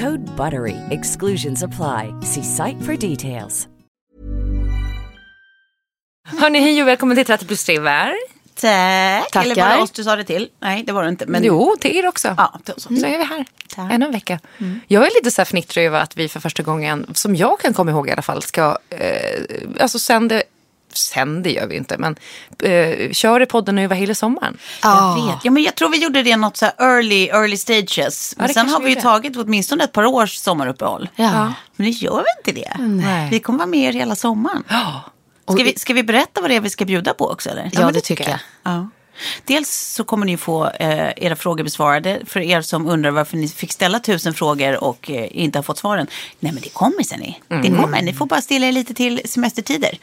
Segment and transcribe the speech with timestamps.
[0.00, 0.76] Code BUTTERY.
[0.90, 2.12] Exclusions apply.
[2.22, 3.68] See site for details.
[6.40, 8.12] Hörni, hej och välkommen till 30 plus 3 var.
[8.54, 9.30] Tack.
[9.30, 9.42] Tackar.
[9.42, 10.48] Eller var det oss du sa det till?
[10.60, 11.26] Nej, det var det inte.
[11.26, 11.44] Men...
[11.44, 12.34] Jo, till er också.
[12.38, 12.94] Ja, till oss också.
[12.94, 13.44] Nu är vi här.
[13.68, 13.92] Tack.
[13.92, 14.40] Ännu en vecka.
[14.86, 17.74] Jag är lite så här fnittrig över att vi för första gången, som jag kan
[17.74, 19.42] komma ihåg i alla fall, ska eh,
[19.80, 20.42] alltså sända
[20.96, 22.16] Sen det gör vi inte, men
[22.62, 24.58] eh, kör i podden över hela sommaren.
[24.82, 25.44] Jag vet.
[25.44, 28.34] Ja, men jag tror vi gjorde det något så här early, early stages.
[28.36, 31.08] Men det sen har vi vi ju tagit åtminstone ett par års sommaruppehåll.
[31.16, 31.32] Ja.
[31.76, 32.82] Men nu gör vi inte det.
[32.84, 33.30] Nej.
[33.30, 34.64] Vi kommer vara med er hela sommaren.
[35.52, 37.50] Ska vi, ska vi berätta vad det är vi ska bjuda på också?
[37.50, 37.70] Eller?
[37.72, 38.38] Ja, det tycker jag.
[38.62, 38.88] Ja.
[39.44, 42.20] Dels så kommer ni få eh, era frågor besvarade.
[42.26, 45.78] För er som undrar varför ni fick ställa tusen frågor och eh, inte har fått
[45.78, 46.06] svaren.
[46.40, 47.40] Nej men det kommer ser ni.
[47.62, 48.02] Det kommer.
[48.02, 49.98] Ni får bara stilla er lite till semestertider.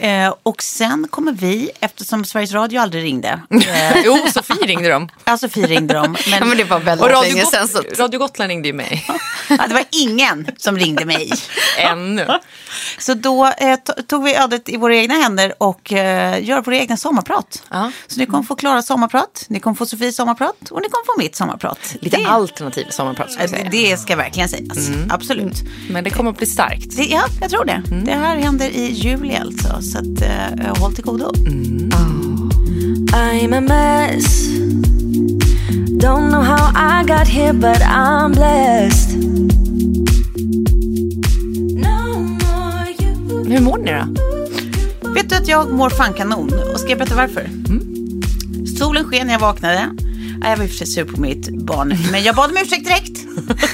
[0.00, 3.40] Eh, och sen kommer vi, eftersom Sveriges Radio aldrig ringde.
[3.76, 5.08] Eh, jo, Sofie ringde dem.
[5.24, 6.16] alltså Sofie ringde dem.
[6.30, 7.68] Men, Ja, men det var väldigt Och Radio, länge Got- sedan.
[7.68, 9.06] Så Radio Gotland ringde ju mig.
[9.48, 11.32] ja, det var ingen som ringde mig.
[11.78, 12.26] Ännu.
[12.98, 16.76] Så då eh, to- tog vi ödet i våra egna händer och eh, gör våra
[16.76, 17.62] egna sommarprat.
[17.70, 17.90] Ja.
[18.06, 21.18] Så ni kommer få Klara sommarprat, ni kommer få Sofies sommarprat och ni kommer få
[21.18, 21.96] mitt sommarprat.
[22.00, 23.68] Lite det, alternativ sommarprat ska jag säga.
[23.70, 25.62] det ska verkligen sägas, absolut.
[25.90, 26.96] Men det kommer att bli starkt.
[26.96, 27.82] Det, ja, jag tror det.
[28.04, 31.32] Det här händer i juli alltså, så att, eh, håll till godo.
[33.12, 34.48] I'm a mess.
[36.00, 39.16] Don't know how I got here, but I'm blessed.
[41.74, 43.44] No more you.
[43.48, 44.06] Hur mår ni då?
[45.10, 46.52] Vet du att jag mår fan kanon?
[46.74, 47.50] Och ska jag berätta varför?
[48.78, 49.90] Solen sken när jag vaknade.
[50.42, 52.56] Ja, Jag var i och för sig sur på mitt barn, men jag bad om
[52.56, 53.18] ursäkt direkt.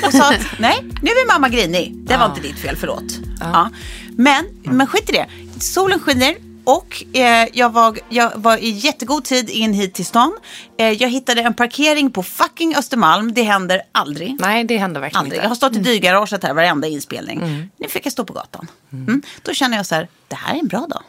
[0.07, 1.95] Och sa att nej, nu är mamma grinig.
[1.97, 3.19] Det var inte ditt fel, förlåt.
[3.41, 3.71] Ja.
[4.17, 5.27] Men, men skit i det.
[5.61, 10.33] Solen skiner och eh, jag, var, jag var i jättegod tid in hit till stan.
[10.79, 13.35] Eh, jag hittade en parkering på fucking Östermalm.
[13.35, 14.37] Det händer aldrig.
[14.41, 15.39] Nej, det händer verkligen Aldrig.
[15.39, 15.49] Jag inte.
[15.49, 17.69] har stått i dygaraget här varenda inspelning.
[17.77, 18.67] Nu fick jag stå på gatan.
[18.93, 19.23] Mm.
[19.43, 21.03] Då känner jag så här, det här är en bra dag.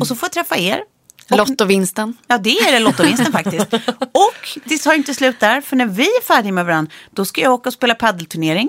[0.00, 0.80] Och så får jag träffa er.
[1.30, 2.16] Lottovinsten.
[2.26, 3.72] Ja, det är det lottovinsten faktiskt.
[3.98, 7.40] Och det tar inte slut där, för när vi är färdiga med varandra, då ska
[7.40, 8.68] jag åka och spela paddelturnering.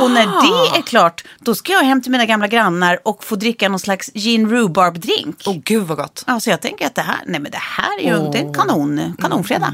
[0.00, 3.36] Och när det är klart, då ska jag hem till mina gamla grannar och få
[3.36, 5.42] dricka någon slags gin rhubarb drink.
[5.46, 6.24] Åh gud vad gott.
[6.26, 8.54] Ja, så jag tänker att det här, nej men det här är ju är en
[8.54, 9.72] kanon, kanonfredag.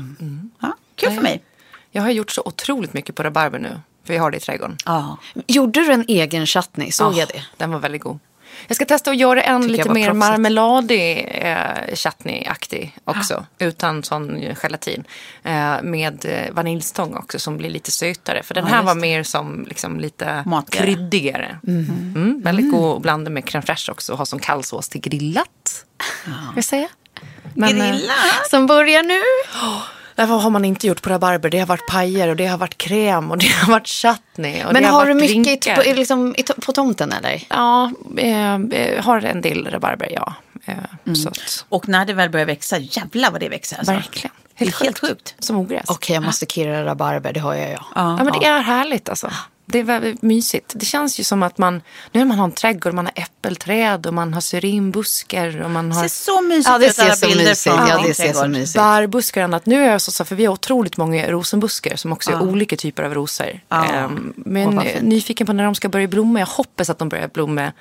[0.60, 1.42] Ja, kul för mig.
[1.90, 3.80] Jag har gjort så otroligt mycket på rabarber nu.
[4.04, 4.76] För vi har det i trädgården.
[4.84, 5.18] Ja.
[5.46, 6.92] Gjorde du en egen chutney?
[6.92, 7.42] Såg jag det?
[7.56, 8.18] Den var väldigt god.
[8.66, 10.16] Jag ska testa att göra en lite mer proffsigt.
[10.18, 13.46] marmeladig eh, chutney-aktig också.
[13.58, 15.04] Utan sån eh, gelatin.
[15.42, 18.42] Eh, med eh, vaniljstång också som blir lite sötare.
[18.42, 19.00] För den Ja, här var det.
[19.00, 20.84] mer som liksom, lite Matigare.
[20.86, 21.58] kryddigare.
[21.66, 22.40] Mm.
[22.44, 25.84] väldigt god att blanda med crème fraîche också och ha som kallsås till grillat.
[26.24, 26.88] Ska jag säga.
[27.54, 28.12] Men, eh, Grilla.
[28.50, 29.20] Som börjar nu.
[30.16, 31.50] Nej, vad har man inte gjort på rabarber?
[31.50, 34.64] Det har varit pajer och det har varit kräm och det har varit chutney.
[34.64, 36.34] Och Men det har, har du mycket på, liksom,
[36.66, 37.42] på tomten eller?
[37.48, 40.34] Ja, eh, eh, har en del rabarber, ja.
[40.64, 43.78] Eh, så att, Och när det väl börjar växa, jävlar vad det växer.
[43.78, 43.92] Alltså.
[43.92, 44.30] verkligen.
[44.58, 45.34] Det är helt sjukt.
[45.38, 45.84] Som ogräs.
[45.86, 47.80] Okej, jag måste kirra rabarber, det har jag ja.
[47.94, 49.30] ja, men det är härligt alltså.
[49.68, 50.72] Det är väldigt mysigt.
[50.76, 51.74] Det känns ju som att man,
[52.12, 55.88] nu när man har en trädgård, man har äppelträd och man har syrinbuskar och man
[55.88, 57.76] Det har ser så mysigt Ja, det ut alla ser så bilder mysigt.
[57.76, 58.74] från Ja, din det ser så mysigt.
[58.74, 59.66] bärbuskar och annat.
[59.66, 63.02] Nu är jag så, för vi har otroligt många rosenbuskar som också är olika typer
[63.02, 63.60] av rosor.
[63.70, 65.02] Ehm, men fint.
[65.02, 66.38] nyfiken på när de ska börja blomma.
[66.38, 67.72] Jag hoppas att de börjar blomma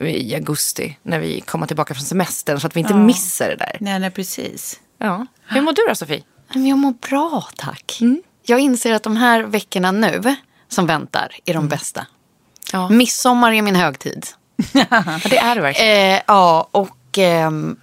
[0.00, 3.76] i augusti när vi kommer tillbaka från semestern så att vi inte missar det där.
[3.80, 4.80] Nej, nej, precis.
[4.98, 5.26] Ja.
[5.46, 6.22] Hur mår du då Sofie?
[6.54, 7.98] Jag mår bra, tack.
[8.46, 10.36] Jag inser att de här veckorna nu
[10.68, 12.06] som väntar är de bästa.
[12.72, 12.88] Ja.
[12.88, 14.26] Midsommar är min högtid.
[15.24, 16.14] det är det verkligen.
[16.14, 17.76] Eh, ja, och, ehm,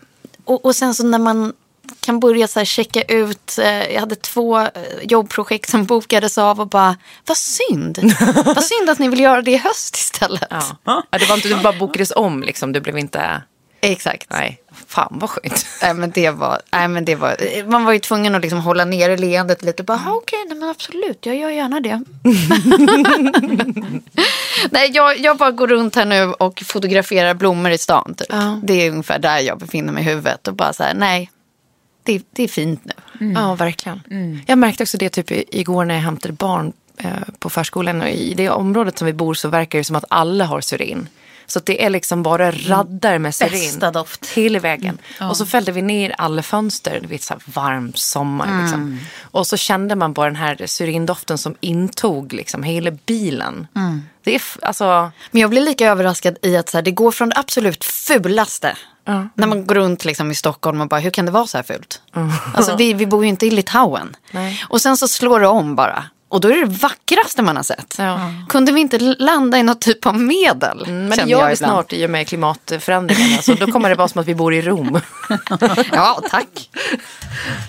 [0.46, 1.54] och, och sen så när man
[2.00, 3.58] kan börja så checka ut.
[3.58, 4.70] Eh, jag hade två eh,
[5.04, 7.98] jobbprojekt som bokades av och bara, vad synd.
[8.46, 10.48] vad synd att ni vill göra det i höst istället.
[10.50, 10.78] Ja.
[10.84, 12.74] Ja, det var inte, du bara bokades om liksom.
[12.74, 13.42] Du blev inte...
[13.92, 14.28] Exakt.
[14.30, 15.66] Nej, fan vad skönt.
[15.82, 17.36] Nej, men det var, nej, men det var,
[17.72, 19.84] man var ju tvungen att liksom hålla ner leendet lite.
[19.84, 22.04] Bara, "Ah, Okej, nej, men absolut, jag gör gärna det.
[24.72, 28.16] nej, jag, jag bara går runt här nu och fotograferar blommor i stan.
[28.18, 28.28] Typ.
[28.30, 28.60] Ja.
[28.64, 30.48] Det är ungefär där jag befinner mig i huvudet.
[30.48, 31.32] Och bara så här, nej,
[32.04, 32.94] det, det är fint nu.
[33.36, 34.44] Ja, verkligen.
[34.48, 37.10] Jag märkte också det typ igår när jag hämtade barn eh,
[37.40, 38.02] på förskolan.
[38.02, 41.08] Och I det området som vi bor så verkar det som att alla har syrin.
[41.48, 43.52] Så det är liksom bara raddar med syrin.
[43.52, 44.26] Bästa doft.
[44.26, 44.98] Hela vägen.
[45.22, 47.18] Och så fällde vi ner alla fönster.
[47.22, 48.62] Så här varm sommar.
[48.62, 49.00] Liksom.
[49.22, 53.68] Och så kände man bara den här syrindoften som intog liksom hela bilen.
[54.24, 55.12] Det är alltså...
[55.32, 58.78] Men jag blir lika överraskad i att så här, det går från det absolut fulaste.
[59.34, 61.64] När man går runt liksom i Stockholm och bara, hur kan det vara så här
[61.64, 62.02] fult?
[62.56, 64.16] Alltså, vi, vi bor ju inte i Litauen.
[64.32, 64.64] Nej.
[64.70, 66.04] Och sen så slår det om bara.
[66.30, 67.96] Och då är det det vackraste man har sett.
[67.98, 68.20] Ja.
[68.50, 70.84] Kunde vi inte landa i något typ av medel?
[70.88, 73.42] Men det gör jag vi snart i och med klimatförändringarna.
[73.42, 75.00] Så då kommer det vara som att vi bor i Rom.
[75.92, 76.70] Ja, tack.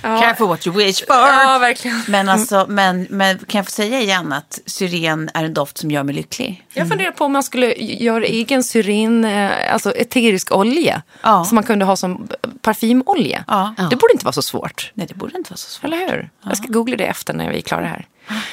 [0.02, 1.16] Careful what you wish for.
[1.16, 2.02] Ja, verkligen.
[2.08, 5.90] Men, alltså, men, men kan jag få säga igen att syren är en doft som
[5.90, 6.64] gör mig lycklig?
[6.72, 11.02] Jag funderar på om man skulle göra egen syrin, eh, alltså eterisk olja.
[11.22, 11.44] Ja.
[11.44, 12.28] Som man kunde ha som
[12.62, 13.44] parfymolja.
[13.46, 13.74] Ja.
[13.90, 14.90] Det borde inte vara så svårt.
[14.94, 15.84] Nej, det borde inte vara så svårt.
[15.84, 16.30] Eller hur?
[16.44, 18.06] Jag ska googla det efter när vi är klara här.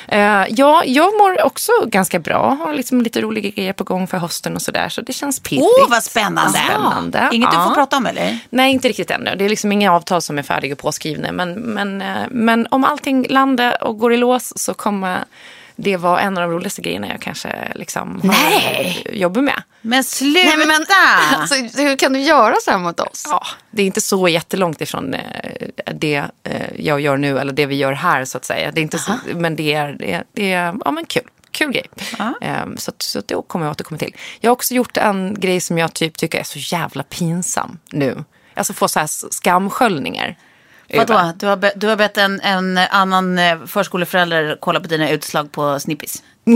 [0.08, 2.58] Eh, ja, jag mår också ganska bra.
[2.62, 4.90] Har liksom lite roliga grejer på gång för hösten och sådär.
[4.90, 5.66] Så det känns pirrigt.
[5.84, 6.60] Åh, vad spännande.
[6.60, 7.30] Spännande.
[7.32, 7.64] Inget du Ja.
[7.68, 8.40] får prata om eller?
[8.50, 9.36] Nej, inte riktigt ännu.
[9.38, 11.32] Det är liksom inga avtal som är färdiga och påskrivna.
[11.32, 15.24] Men, men, eh, men om allting landar och går i lås så kommer
[15.76, 19.08] det vara en av de roligaste grejerna jag kanske liksom Nej.
[19.12, 19.64] jobbar med.
[19.82, 20.56] Men sluta!
[20.56, 20.86] Nej, men,
[21.40, 23.24] alltså, hur kan du göra så här mot oss?
[23.30, 25.22] Ja, det är inte så jättelångt ifrån eh,
[25.96, 28.72] det eh, jag gör nu eller det vi gör här så att säga.
[28.72, 31.24] Det är inte så, men det är, det är, det är ja, men kul.
[31.52, 31.90] Kul grej.
[32.42, 34.16] Ehm, så, så det kommer jag återkomma till.
[34.40, 38.24] Jag har också gjort en grej som jag typ tycker är så jävla pinsam nu.
[38.54, 40.38] Alltså få så här skamsköljningar.
[40.98, 41.32] Vadå?
[41.38, 45.52] Du har, be- du har bett en, en annan eh, förskoleförälder kolla på dina utslag
[45.52, 46.24] på Snippis?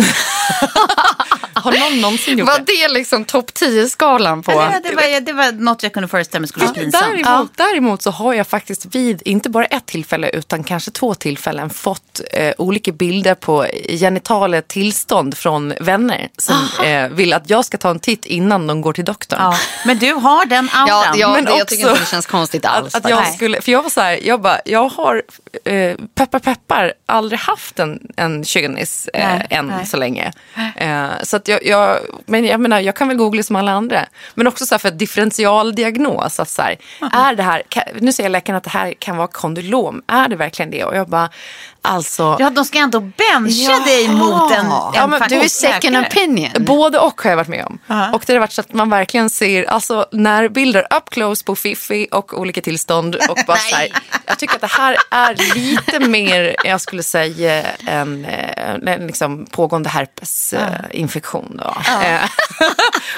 [1.72, 2.88] Har någon någonsin gjort Var det?
[2.88, 4.52] det liksom topp 10-skalan på?
[4.52, 7.04] Det, var, det, var, det var något jag kunde föreställa mig skulle vara pinsamt.
[7.24, 11.70] Däremot, däremot så har jag faktiskt vid, inte bara ett tillfälle utan kanske två tillfällen
[11.70, 17.78] fått eh, olika bilder på genitala tillstånd från vänner som eh, vill att jag ska
[17.78, 19.40] ta en titt innan de går till doktorn.
[19.42, 19.58] Ja.
[19.86, 20.88] Men du har den auran.
[20.88, 22.96] Ja, ja Men det, jag också- tycker inte det känns konstigt alls.
[22.96, 25.24] Att, att jag skulle, för jag var så här, jag bara, jag har
[25.66, 29.86] eh, peppar peppar aldrig haft en, en könis eh, än nej.
[29.86, 30.34] så länge.
[30.76, 34.06] Eh, så att jag, jag, men jag menar, jag kan väl googla som alla andra.
[34.34, 36.40] Men också så här för differentialdiagnos.
[36.40, 36.78] Att så här,
[37.14, 37.64] är det här,
[38.00, 40.02] nu säger läkaren att det här kan vara kondylom.
[40.08, 40.84] Är det verkligen det?
[40.84, 41.30] Och jag bara,
[41.82, 42.38] alltså.
[42.40, 43.86] Ja, de ska ändå bencha Jaha.
[43.86, 46.66] dig mot en, en Ja, men du är second opinion.
[46.66, 47.80] Både och har jag varit med om.
[48.14, 52.08] Och det har varit så att man verkligen ser alltså, närbilder up close på Fifi
[52.12, 53.16] och olika tillstånd.
[53.16, 53.88] Och bara så här,
[54.26, 59.46] jag tycker att det här är lite mer, jag skulle säga, en, eh, en liksom
[59.46, 61.62] pågående herpesinfektion.
[61.64, 61.74] Då.
[62.04, 62.22] Eh,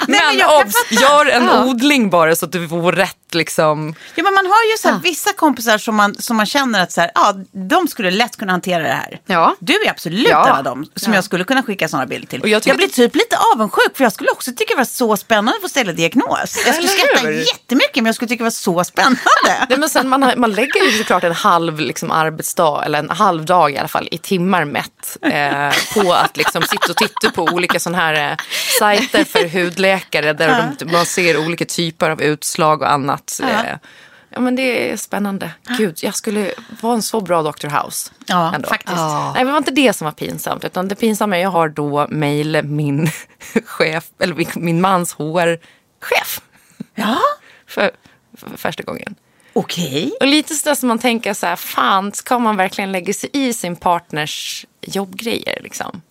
[0.06, 3.94] men men jag kan obs, gör en odling bara så att du får rätt liksom.
[4.14, 6.92] Ja, men man har ju så här, vissa kompisar som man, som man känner att
[6.92, 9.20] så här, ja, de skulle lätt kunna hantera det här.
[9.26, 9.56] Ja.
[9.60, 10.48] Du är absolut Ja.
[10.48, 12.40] en av dem som jag skulle kunna skicka sådana bilder till.
[12.42, 14.84] Och jag jag, blir att- typ lite avundsjuk för jag skulle också tycka det var
[14.84, 16.62] så spännande att få ställa diagnos.
[16.66, 17.32] Jag skulle skratta hur?
[17.38, 19.20] jättemycket men jag skulle tycka det var så spännande.
[19.68, 23.10] Nej, men sen man, har- man lägger ju såklart en halv liksom, arbetsdag, eller en
[23.10, 27.30] halv dag i alla fall, i timmar mätt eh, på att liksom, sitta och titta
[27.30, 28.36] på olika sådana här eh,
[28.78, 33.19] sajter för hudläkare där de, man ser olika typer av utslag och annat.
[33.42, 33.76] Eh,
[34.30, 35.50] ja, men det är spännande.
[35.78, 37.68] Gud, jag skulle vara en så bra Dr.
[37.68, 38.10] House.
[38.26, 38.68] Ja, ändå.
[38.68, 38.96] faktiskt.
[38.96, 41.50] Nej, men det var inte det som var pinsamt, utan det pinsamma är att jag
[41.50, 43.10] har då mejl min
[43.64, 46.40] chef, eller min, mans HR-chef.
[46.94, 47.18] Ja,
[47.66, 47.90] För,
[48.36, 49.14] för första gången.
[49.52, 50.12] okej.
[50.20, 53.52] Och lite sådär som man tänker så här, fan, ska man verkligen lägga sig i
[53.52, 56.02] sin partners jobbgrejer liksom?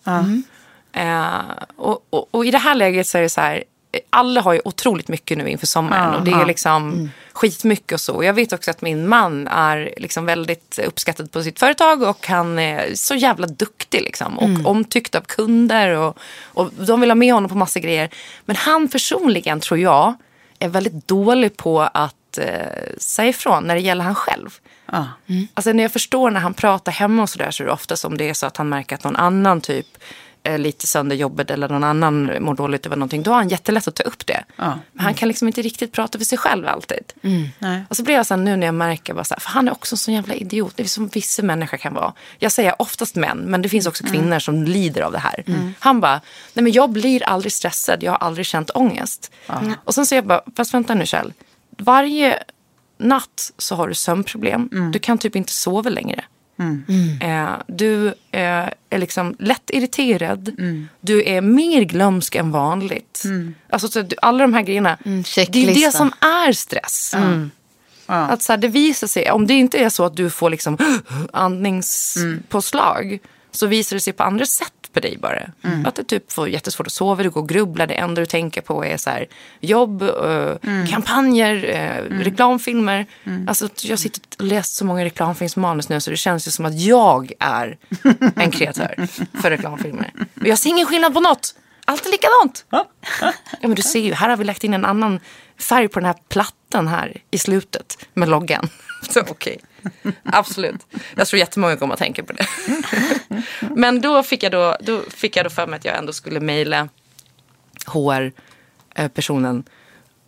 [0.92, 1.40] Eh,
[1.76, 3.64] och, och, och i det här läget så är det så här,
[4.10, 8.24] alla har ju otroligt mycket nu inför sommaren och det är liksom skitmycket och så.
[8.24, 12.58] Jag vet också att min man är liksom väldigt uppskattad på sitt företag och han
[12.58, 14.38] är så jävla duktig liksom.
[14.38, 18.10] Och omtyckt av kunder och, och de vill ha med honom på massa grejer.
[18.44, 20.14] Men han personligen tror jag
[20.58, 24.58] är väldigt dålig på att eh, säga ifrån när det gäller han själv.
[24.92, 25.06] Ja.
[25.54, 28.18] Alltså när jag förstår när han pratar hemma och sådär så är det ofta som
[28.18, 29.86] det är så att han märker att någon annan typ
[30.42, 33.22] är lite sönder jobbet eller någon annan mår dåligt över någonting.
[33.22, 34.44] Då har han jättelätt att ta upp det.
[34.56, 34.78] Ja.
[34.92, 37.12] Men han kan liksom inte riktigt prata för sig själv alltid.
[37.58, 37.84] Nej.
[37.88, 39.68] Och så blir jag så här nu när jag märker, bara så här, för han
[39.68, 40.72] är också en sån jävla idiot.
[40.76, 42.12] Det är som vissa människor kan vara.
[42.38, 45.44] Jag säger oftast män, men det finns också kvinnor som lider av det här.
[45.78, 46.20] Han bara,
[46.54, 49.32] nej men jag blir aldrig stressad, jag har aldrig känt ångest.
[49.84, 51.32] Och sen säger jag bara, fast vänta nu Kjell.
[51.78, 52.42] Varje
[52.98, 54.90] natt så har du sömnproblem.
[54.92, 56.24] Du kan typ inte sova längre.
[57.20, 60.50] Eh, du eh, är liksom lätt irriterad.
[61.00, 63.22] Du är mer glömsk än vanligt.
[63.70, 64.98] Alltså, så, du, alla de här grejerna.
[65.52, 67.14] det är det som är stress.
[68.06, 70.78] Att så här, det visar sig, om det inte är så att du får liksom
[71.32, 73.18] andningspåslag
[73.50, 75.50] så visar det sig på andra sätt på dig bara.
[75.84, 78.60] Att du typ får jättesvårt att sova, du går och grubblar, det enda du tänker
[78.60, 79.26] på är så här,
[79.60, 80.54] jobb, eh,
[80.90, 83.06] kampanjer, eh, reklamfilmer.
[83.48, 86.80] Alltså, jag sitter och läst så många reklamfilmsmanus nu så det känns ju som att
[86.80, 87.78] jag är
[88.36, 89.08] en kreatör
[89.42, 90.12] för reklamfilmer.
[90.40, 91.54] Och jag ser ingen skillnad på något.
[91.84, 92.64] Allt är likadant.
[92.70, 95.20] Ja, men du ser ju, här har vi lagt in en annan
[95.58, 98.68] färg på den här plattan här i slutet med loggan.
[99.10, 99.58] Så okej,
[100.24, 100.86] absolut.
[101.16, 102.46] Jag tror jättemånga kommer att tänka på det.
[103.76, 106.40] Men då fick jag då, då fick jag då för mig att jag ändå skulle
[106.40, 106.88] mejla
[107.86, 109.64] HR-personen.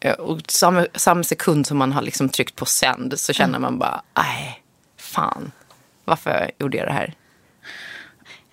[0.00, 3.78] Eh, Och samma, samma sekund som man har liksom tryckt på sänd så känner man
[3.78, 4.62] bara, nej,
[4.98, 5.52] fan,
[6.04, 7.14] varför gjorde jag det här?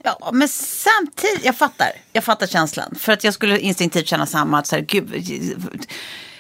[0.03, 1.91] Ja, men samtidigt, jag fattar.
[2.13, 2.95] Jag fattar känslan.
[2.99, 4.59] För att jag skulle instinktivt känna samma.
[4.59, 5.85] Att så här, gud,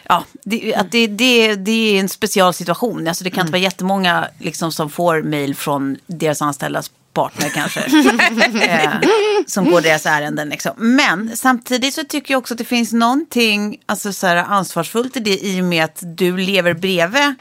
[0.09, 3.07] ja, det, att det, det, det är en specialsituation.
[3.07, 7.79] Alltså det kan inte vara jättemånga liksom, som får mejl från deras anställdas partner kanske.
[8.65, 8.91] eh,
[9.47, 10.49] som går deras ärenden.
[10.49, 10.71] Liksom.
[10.77, 15.19] Men samtidigt så tycker jag också att det finns någonting alltså, så här, ansvarsfullt i
[15.19, 17.35] det i och med att du lever bredvid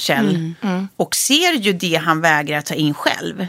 [0.00, 0.54] Kjell
[0.96, 3.46] och ser ju det han vägrar ta in själv.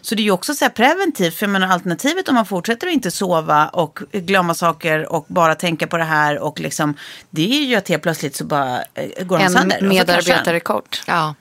[0.00, 2.86] Så det är ju också så här preventivt, för jag menar, alternativet om man fortsätter
[2.86, 6.94] att inte sova och glömma saker och bara tänka på det här och liksom,
[7.30, 9.78] det är ju att helt plötsligt så bara eh, går han En sönder.
[9.80, 9.88] han.
[9.88, 11.02] medarbetare kort.
[11.06, 11.34] Ja.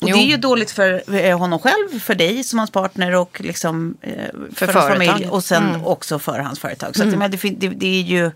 [0.00, 3.40] Och det är ju dåligt för eh, honom själv, för dig som hans partner och
[3.40, 4.10] liksom, eh,
[4.54, 5.06] för, hans företag.
[5.06, 6.96] familj och sen också för hans företag.
[6.96, 8.30] Så att, jag menar, det, det, det, är ju,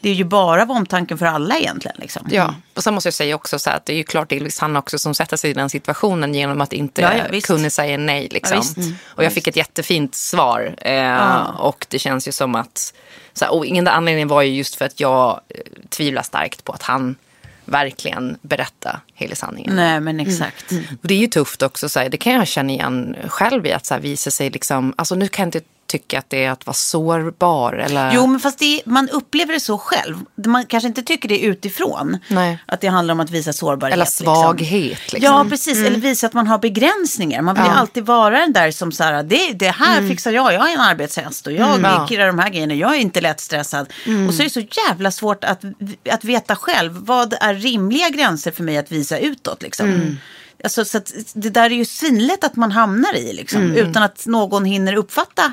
[0.00, 1.96] det är ju bara av omtanken för alla egentligen.
[2.00, 2.28] Liksom.
[2.30, 4.58] Ja, och sen måste jag säga också så här att det är ju klart delvis
[4.58, 7.98] han också som sätter sig i den situationen genom att inte Ja, ja, kunna säga
[7.98, 8.28] nej.
[8.30, 8.62] Liksom.
[8.76, 8.82] Ja.
[8.82, 8.96] Mm.
[9.04, 10.74] Och jag fick ett jättefint svar.
[10.78, 12.94] Eh, Och det känns ju som att,
[13.32, 16.72] så här, och ingen anledning var ju just för att jag eh, tvivlar starkt på
[16.72, 17.16] att han
[17.64, 19.76] verkligen berätta hela sanningen.
[19.76, 20.72] Nej, men exakt.
[20.72, 23.72] Och det är ju tufft också, så här, det kan jag känna igen själv i
[23.72, 26.50] att så här, visa sig liksom, alltså nu kan jag inte tycka att det är
[26.50, 28.12] att vara sårbar eller...
[28.14, 30.16] Jo, men fast det, man upplever det så själv.
[30.46, 32.18] Man kanske inte tycker det utifrån.
[32.28, 32.58] Nej.
[32.66, 33.92] Att det handlar om att visa sårbarhet.
[33.94, 35.34] Eller svaghet, liksom.
[35.34, 35.78] Ja, precis.
[35.78, 37.42] Eller visa att man har begränsningar.
[37.42, 37.72] Man vill Ja.
[37.74, 40.52] alltid vara den där som så här, det, det här fixar jag.
[40.52, 42.06] Jag är en arbetshäst och jag Ja.
[42.08, 42.74] killar de här grejerna.
[42.74, 43.86] Jag är inte lättstressad.
[44.28, 45.62] Och så är det så jävla svårt att,
[46.10, 46.92] att veta själv.
[47.06, 49.62] Vad är rimliga gränser för mig att visa utåt?
[49.62, 50.16] Liksom.
[50.64, 51.00] Alltså, så
[51.34, 53.32] det där är ju svinlätt att man hamnar i.
[53.32, 55.52] Liksom, Utan att någon hinner uppfatta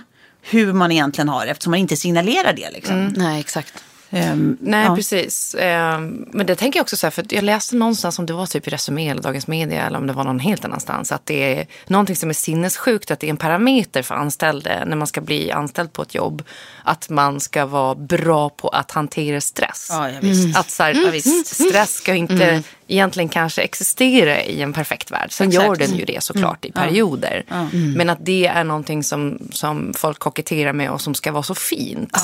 [0.50, 1.52] hur man egentligen har det.
[1.52, 2.72] Eftersom man inte signalerar det.
[2.72, 2.96] Liksom.
[2.96, 3.14] Mm.
[3.18, 3.84] Nej, exakt.
[4.16, 4.96] Ehm, Nej, ja.
[4.96, 5.56] precis.
[5.60, 8.46] Ehm, men det tänker jag också så här, för jag läste någonstans om det var
[8.46, 11.12] typ i Resumé eller Dagens Media eller om det var någon helt annanstans.
[11.12, 14.96] Att det är någonting som är sinnessjukt, att det är en parameter för anställda när
[14.96, 16.44] man ska bli anställd på ett jobb.
[16.84, 19.88] Att man ska vara bra på att hantera stress.
[19.90, 20.58] Ja, ja, visst.
[20.58, 21.48] Att så här, Ja, visst.
[21.70, 25.32] stress ska inte egentligen kanske existera i en perfekt värld.
[25.32, 25.66] Sen Exakt.
[25.68, 27.44] gör den ju det såklart i perioder.
[27.72, 31.56] Men att det är någonting som, som folk koketterar med och som ska vara så
[31.56, 32.18] fint.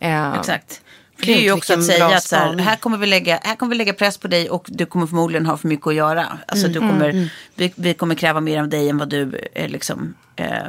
[0.00, 0.80] Ehm, Exakt.
[1.16, 3.56] För det är ju också att säga att så här, här, kommer vi lägga, här
[3.56, 6.38] kommer vi lägga press på dig och du kommer förmodligen ha för mycket att göra.
[6.48, 10.14] Alltså, du kommer, vi, vi kommer kräva mer av dig än vad du eh, liksom,
[10.36, 10.66] eh,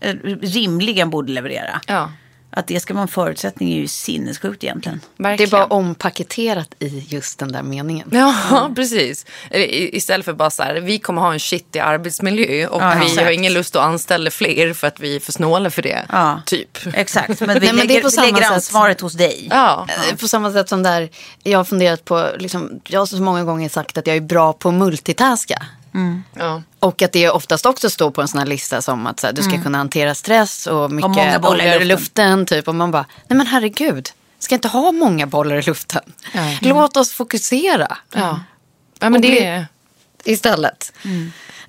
[0.00, 1.80] eh, rimligen borde leverera.
[1.86, 2.12] Ja,
[2.50, 5.00] Att det ska vara en förutsättning är ju sinnessjukt egentligen.
[5.16, 5.50] Det är verkligen.
[5.50, 8.08] bara ompaketerat i just den där meningen.
[8.12, 9.26] Ja, precis.
[9.50, 13.06] I- Istället för bara så här, vi kommer ha en shittig arbetsmiljö och Ja, vi
[13.06, 13.22] exakt.
[13.24, 16.04] har ingen lust att anställa fler för att vi är för snåla för det.
[16.12, 16.40] Ja.
[16.46, 16.78] Typ.
[16.94, 18.50] Exakt, men vi Nej, men det är lägger, på vi samma lägger sätt.
[18.52, 19.48] ansvaret hos dig.
[19.50, 21.08] Ja, Eh, På samma sätt som där,
[21.42, 24.52] jag har funderat på, liksom, jag har så många gånger sagt att jag är bra
[24.52, 25.62] på att multitaska.
[26.34, 26.62] Ja.
[26.78, 29.34] Och att det oftast också står på en sån här lista som att så här,
[29.34, 32.46] du ska kunna hantera stress och mycket många bollar i i luften.
[32.46, 32.68] Typ.
[32.68, 36.02] Och man bara, nej men herregud, ska inte ha många bollar i luften.
[36.60, 38.20] Låt oss fokusera Ja.
[38.20, 38.40] ja,
[39.00, 39.66] men Och det bli-
[40.32, 40.92] istället.
[41.02, 41.10] Ja,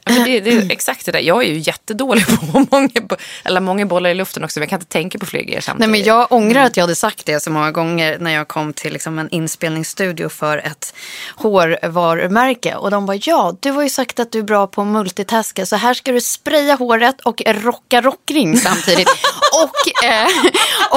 [0.09, 1.19] men det, det är exakt det där.
[1.19, 4.59] Jag är ju jättedålig på många, bo- eller många bollar i luften också.
[4.59, 5.91] Men jag kan inte tänka på fler grejer Nej, samtidigt.
[5.91, 8.93] men jag ångrar att jag hade sagt det så många gånger när jag kom till
[8.93, 10.93] liksom en inspelningsstudio för ett
[11.35, 12.75] hårvarumärke.
[12.75, 15.65] Och de bara, ja, du har ju sagt att du är bra på att multitaska
[15.65, 19.09] så här ska du spraya håret och rocka rockring samtidigt.
[19.63, 20.27] och, eh,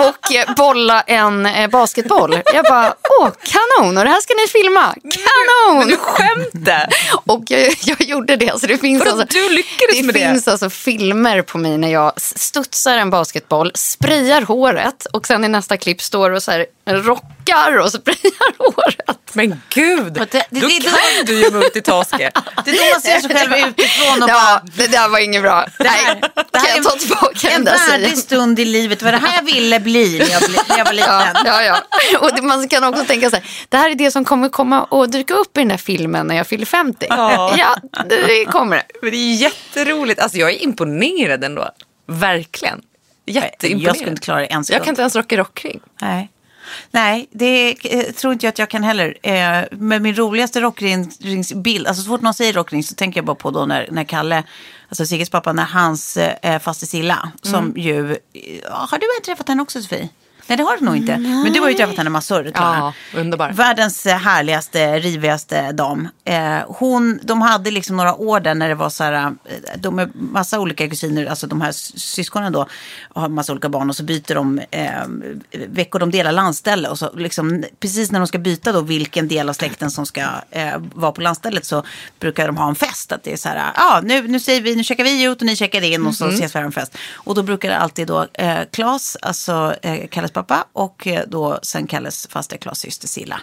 [0.07, 2.39] och bolla en eh, basketboll.
[2.55, 3.99] Jag bara, åh, kanon!
[3.99, 4.95] Och det här ska ni filma.
[5.03, 5.89] Kanon!
[5.89, 6.87] Du skämtar!
[7.27, 8.61] Och jag, jag gjorde det.
[8.61, 10.21] Så det finns Vadå, alltså, du lyckades det med det?
[10.21, 15.49] finns alltså filmer på mig när jag studsar en basketboll, sprayar håret och sen i
[15.49, 19.19] nästa klipp står och så här rockar och sprayar håret.
[19.33, 20.19] Men gud!
[20.21, 22.19] Och det- det- då det- kan du ju multitaska.
[22.65, 24.63] Det är då man ser sig själv utifrån och Ja, bara...
[24.77, 25.67] det där var inget bra.
[25.79, 28.65] Det här, Nej, det här kan jag ta tillbaka en den där värdig stund i
[28.65, 28.99] livet.
[28.99, 31.45] Det var det här jag ville bli när jag, bli, när jag var liten.
[31.45, 31.79] Ja, ja,
[32.13, 32.19] ja.
[32.19, 34.85] Och det, man kan också tänka så här, det här är det som kommer komma
[34.85, 37.07] och dyka upp i den här filmen när jag fyller 50.
[37.09, 37.55] Ja.
[37.59, 37.77] Ja,
[38.09, 38.83] det kommer det.
[39.03, 40.21] Men det är jätteroligt.
[40.21, 41.71] Alltså jag är imponerad ändå.
[42.07, 42.83] Verkligen.
[43.27, 43.89] Jätteimponerad.
[43.89, 44.81] Jag skulle inte klara det en sekund.
[44.81, 45.81] Jag kan inte ens rocka rockring.
[46.01, 46.29] Nej.
[46.91, 49.19] Nej, det eh, tror inte jag att jag kan heller.
[49.23, 53.37] Eh, men min roligaste rockringsbild, alltså så fort någon säger rockring så tänker jag bara
[53.37, 54.43] på då när, när Kalle,
[54.89, 58.19] alltså Sigges pappa, när hans eh, faste Silla, som ju, eh,
[58.71, 60.09] har du träffat henne också Sofie?
[60.47, 61.19] Nej det har du nog inte.
[61.19, 62.51] Men du har ju träffat henne massor.
[62.55, 62.77] Klara.
[63.13, 63.53] Ja, underbar.
[63.53, 66.09] Världens eh, härligaste, rivigaste dam.
[66.25, 69.31] Eh, hon, de hade liksom några år där när det var så här, eh,
[69.77, 72.67] de är massa olika kusiner, alltså de här syskonen då,
[73.15, 74.91] har massa olika barn och så byter de eh,
[75.69, 79.49] veckor, de delar landställe och så liksom, precis när de ska byta då vilken del
[79.49, 80.21] av släkten som ska
[80.51, 81.85] eh, vara på landstället så
[82.19, 83.13] brukar de ha en fest.
[83.13, 85.47] Att det är så här, ja nu, nu säger vi, nu checkar vi ut och
[85.47, 86.97] ni checkar in och så ses vi här en fest.
[87.15, 91.59] Och då brukar det alltid då eh, Klas, alltså eh, Kalles pappa och eh, då
[91.63, 93.41] sen Kalles faster Klas syster Silla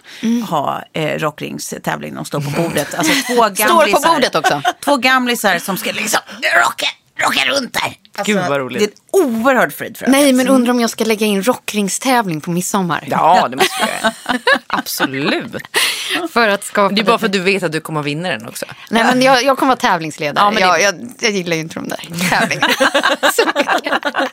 [0.48, 2.14] ha eh, rockringstävling.
[2.14, 2.94] De står på bordet.
[2.94, 4.00] Alltså två Står gamlisar.
[4.08, 4.62] på bordet också.
[4.84, 6.20] Två gamlisar som ska liksom
[6.64, 6.86] rocka,
[7.26, 7.96] rocka runt där.
[8.18, 8.78] Alltså, Gud, vad roligt.
[8.78, 12.40] Det är en oerhörd fröjd för Nej, men undrar om jag ska lägga in rockringstävling
[12.40, 13.04] på midsommar.
[13.10, 14.14] Ja, det måste du göra.
[14.66, 15.62] Absolut.
[16.32, 18.28] För att skapa Det är bara för att du vet att du kommer att vinna
[18.28, 18.66] den också.
[18.90, 20.44] Nej, men jag, jag kommer vara tävlingsledare.
[20.44, 22.74] Ja, men det- jag, jag, jag gillar ju inte de där tävlingarna.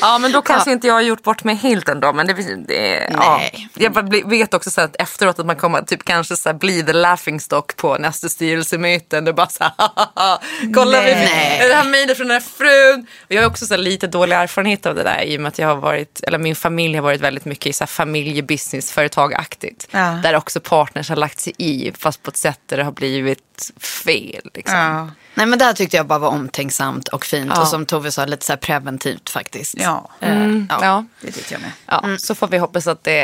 [0.00, 2.12] Ja, men då kanske inte jag har gjort bort mig helt ändå.
[2.12, 2.32] Men det,
[2.68, 3.36] det, ja.
[3.38, 3.68] Nej.
[3.74, 6.92] Jag vet också så att efteråt att man kommer typ kanske så här bli the
[6.92, 9.20] laughing stock på nästa styrelsemöte.
[9.20, 10.40] Det bara så här, "Hahaha,
[10.74, 11.68] kolla vi Nej.
[11.68, 13.06] det här mejlet från den här frun.
[13.20, 15.48] Och jag har också så här lite dålig erfarenhet av det där i och med
[15.48, 18.92] att jag har varit, eller min familj har varit väldigt mycket i så här familjebusiness,
[18.92, 19.88] företagaktigt.
[19.90, 20.20] Ja.
[20.22, 23.72] Där också partners har lagt sig i fast på ett sätt där det har blivit
[23.80, 24.50] fel.
[24.54, 24.78] Liksom.
[24.78, 25.10] Ja.
[25.34, 27.52] Nej, men där tyckte jag bara var omtänksamt och fint.
[27.54, 27.60] Ja.
[27.62, 29.74] Och som Tove sa, lite så här preventivt faktiskt.
[29.78, 30.78] Ja, Eh, ja.
[30.82, 31.04] Ja.
[31.20, 31.72] det tyckte jag med.
[31.86, 33.22] Ja, Så får vi hoppas att det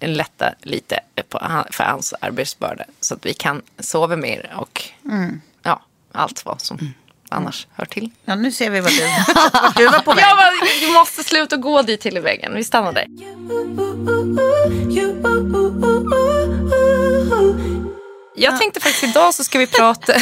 [0.00, 1.38] en lätta lite på,
[1.70, 2.84] för hans arbetsbörda.
[3.00, 4.82] Så att vi kan sova mer och
[5.62, 6.94] ja, allt vad som
[7.30, 8.10] annars hör till.
[8.24, 9.02] Ja, nu ser vi vad du,
[9.62, 10.24] vart du var på väg.
[10.24, 12.52] Ja, men vi måste sluta gå dit till i väggen.
[12.54, 13.06] Vi stannar där.
[18.42, 20.12] Jag tänkte faktiskt idag så ska vi prata...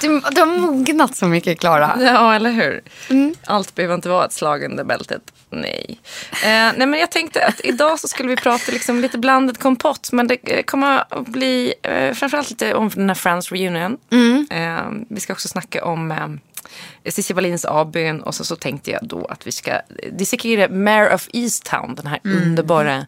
[0.00, 1.98] Du, du har mognat så mycket, Klara.
[2.00, 2.82] Ja, eller hur?
[3.44, 5.22] Allt behöver inte vara ett slag under bältet.
[5.50, 6.00] Nej.
[6.32, 10.08] Eh, nej, men jag tänkte att idag så skulle vi prata liksom lite blandad kompott.
[10.12, 13.98] Men det eh, kommer att bli eh, framförallt lite om den här Friends Reunion.
[14.50, 18.22] Eh, vi ska också snacka om eh, Cissi Wallins avbön.
[18.22, 19.80] Och så, så tänkte jag då att vi ska
[20.12, 21.94] dissekera Mare of Easttown.
[21.94, 23.06] Den här underbara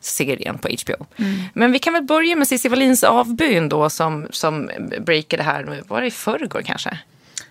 [0.00, 1.06] serien på HBO.
[1.54, 5.82] Men vi kan väl börja med Cissi Wallins avbön då som, som breakade här nu.
[5.88, 6.98] Var det i förrgår kanske?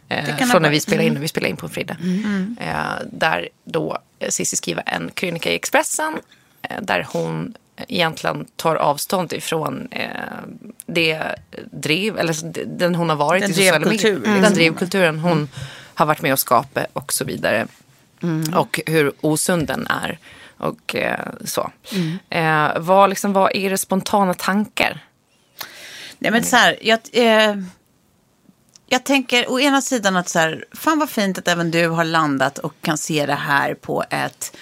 [0.09, 1.97] Eh, från när vi spelade in, vi spelade in på en fredag.
[2.59, 6.13] Eh, där då eh, Cissi skriver en krönika i Expressen
[6.61, 7.53] eh, där hon
[7.87, 10.07] egentligen tar avstånd ifrån eh,
[10.85, 11.21] det
[11.71, 12.35] drev, eller
[12.65, 14.13] den hon har varit Den i sociala medier.
[14.15, 14.41] liksom.
[14.41, 15.49] Den drevkulturen hon
[15.93, 17.67] har varit med och skapat och så vidare.
[18.55, 20.17] Och hur osund den är.
[20.59, 21.71] Och eh, så.
[22.29, 25.05] Eh, vad, liksom, vad är det spontana tankar?
[26.17, 27.55] Nej men så här, jag, eh,
[28.87, 32.03] jag tänker å ena sidan att så här, fan vad fint att även du har
[32.03, 34.57] landat och kan se det här på ett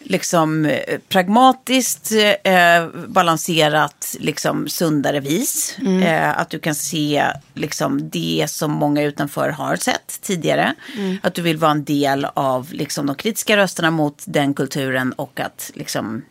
[0.00, 2.12] liksom eh, pragmatiskt,
[2.44, 5.78] eh, balanserat, liksom sundare vis.
[6.02, 10.74] Eh, att du kan se liksom det som många utanför har sett tidigare.
[11.22, 15.40] Att du vill vara en del av liksom de kritiska rösterna mot den kulturen och
[15.40, 16.22] att liksom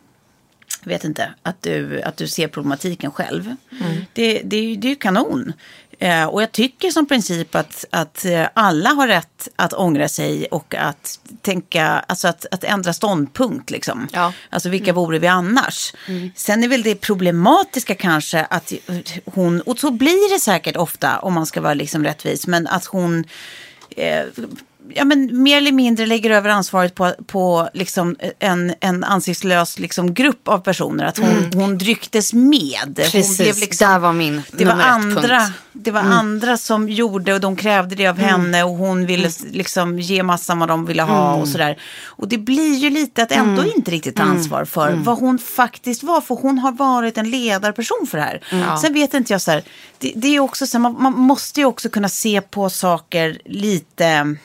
[0.82, 3.54] jag vet inte, att du, att du ser problematiken själv.
[4.12, 5.52] Det, det, ju- det är ju kanon.
[5.98, 10.46] Eh, och jag tycker som princip att, att eh, alla har rätt att ångra sig
[10.46, 14.08] och att tänka, alltså att, att ändra ståndpunkt liksom.
[14.12, 14.32] Ja.
[14.50, 15.94] Alltså vilka vore vi annars?
[16.34, 18.72] Sen är väl det problematiska kanske att
[19.24, 22.84] hon, och så blir det säkert ofta om man ska vara liksom rättvis, men att
[22.84, 23.24] hon
[23.96, 24.24] eh,
[24.94, 30.14] ja, men mer eller mindre lägger över ansvaret på, på liksom en, en ansiktslös liksom
[30.14, 31.04] grupp av personer.
[31.04, 32.78] Att hon, hon drycktes med.
[32.84, 35.30] Hon Precis, liksom- där var min det var, andra, punkt.
[35.30, 35.52] Mm.
[35.72, 39.98] det var andra som gjorde och de krävde det av henne och hon ville liksom
[39.98, 41.40] ge massan vad de ville ha Mm.
[41.42, 41.78] och sådär.
[42.04, 45.04] Och det blir ju lite att ändå inte riktigt ta ansvar för Mm.
[45.04, 46.20] vad hon faktiskt var.
[46.20, 48.40] För hon har varit en ledarperson för det här.
[48.52, 48.76] Mm.
[48.76, 49.62] Sen vet inte jag så här,
[49.98, 53.38] det, det är också så här, man, man måste ju också kunna se på saker
[53.44, 54.36] lite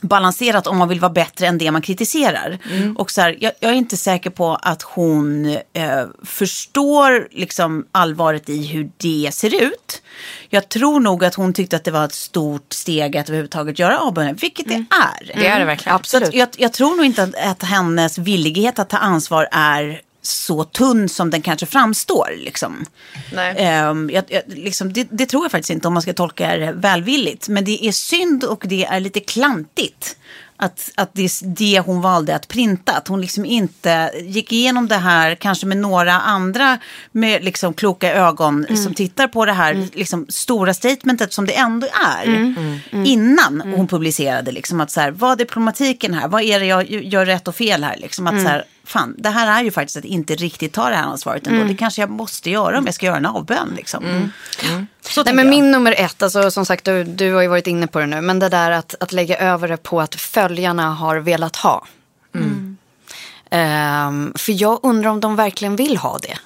[0.00, 2.58] balanserat om man vill vara bättre än det man kritiserar.
[2.96, 8.48] Och så här, jag, jag är inte säker på att hon eh, förstår liksom allvaret
[8.48, 10.02] i hur det ser ut.
[10.48, 13.98] Jag tror nog att hon tyckte att det var ett stort steg att överhuvudtaget göra
[13.98, 15.32] avbönen, vilket det är.
[15.36, 15.96] Det är det verkligen.
[15.96, 20.64] Att jag, jag tror nog inte att, att hennes villighet att ta ansvar är så
[20.64, 22.34] tunn som den kanske framstår.
[22.38, 22.86] Liksom.
[23.32, 23.54] Nej.
[23.58, 26.72] Ehm, jag, jag, liksom, det, det tror jag faktiskt inte om man ska tolka det
[26.72, 27.48] välvilligt.
[27.48, 30.16] Men det är synd och det är lite klantigt.
[30.60, 32.92] Att, att det är det hon valde att printa.
[32.92, 36.78] Att hon liksom inte gick igenom det här kanske med några andra
[37.12, 41.86] med liksom kloka ögon som tittar på det här liksom, stora statementet som det ändå
[42.06, 42.54] är.
[43.04, 46.28] Innan hon publicerade liksom att så här, vad är problematiken här?
[46.28, 47.96] Vad är det jag gör rätt och fel här?
[47.96, 50.96] Liksom att så här, fan, det här är ju faktiskt att inte riktigt ta det
[50.96, 51.64] här ansvaret ändå.
[51.64, 53.72] Det kanske jag måste göra om jag ska göra en avbön.
[53.76, 54.32] Liksom.
[54.60, 55.50] Så Nej, tänker men jag.
[55.50, 58.20] min nummer ett, alltså, som sagt du, du har ju varit inne på det nu,
[58.20, 61.86] men det där att, att lägga över det på att följarna har velat ha.
[63.50, 66.38] Ehm, för jag undrar om de verkligen vill ha det.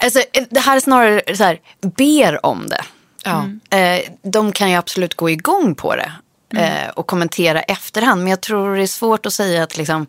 [0.00, 2.84] Alltså, det här är snarare så här, ber om det.
[3.24, 3.48] Ja.
[3.78, 6.12] Eh, de kan ju absolut gå igång på det
[6.56, 8.20] eh, och kommentera efterhand.
[8.20, 10.06] Men jag tror det är svårt att säga att liksom,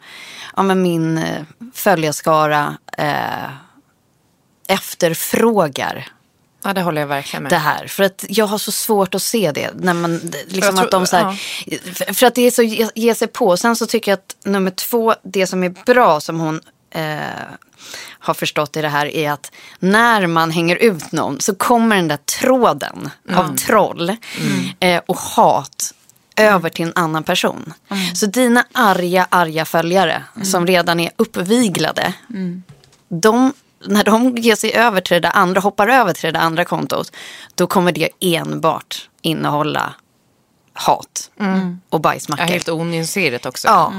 [0.55, 3.49] ja, men min eh, följarskara eh,
[4.67, 6.07] efterfrågar
[6.63, 7.51] ja, det håller jag verkligen med.
[7.51, 7.87] det här.
[7.87, 9.71] För att jag har så svårt att se det.
[9.75, 11.33] När man, liksom tror- att de så här,
[11.93, 13.57] för- För att det är så ge, ge sig på.
[13.57, 17.17] Sen så tycker jag att nummer två, det som är bra som hon eh,
[18.19, 22.07] har förstått i det här är att när man hänger ut någon så kommer den
[22.07, 24.15] där tråden av troll
[24.79, 25.93] eh, och hat
[26.35, 27.73] över till en annan person.
[28.13, 32.13] Så dina arga, arga följare som redan är uppviglade,
[33.07, 33.53] de,
[33.85, 36.65] när de ger sig över till det där andra, hoppar över till det där andra
[36.65, 37.11] kontot,
[37.55, 39.93] då kommer det enbart innehålla
[40.77, 41.41] hat och
[41.89, 42.43] Ja, bajsmackor.
[42.45, 43.67] helt onyanserat också.
[43.67, 43.93] Ja,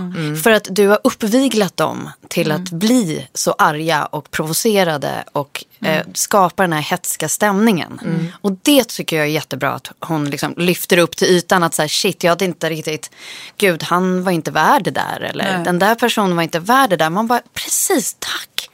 [0.44, 6.02] för att du har uppviglat dem till att bli så arga och provocerade och eh,
[6.14, 8.00] skapa den här hetska stämningen.
[8.40, 11.82] Och det tycker jag är jättebra att hon liksom lyfter upp till ytan att så
[11.82, 13.10] här, shit, jag hade inte riktigt,
[13.58, 16.96] gud, han var inte värd det där eller den där personen var inte värd det
[16.96, 17.10] där.
[17.10, 18.70] Man bara, precis, tack.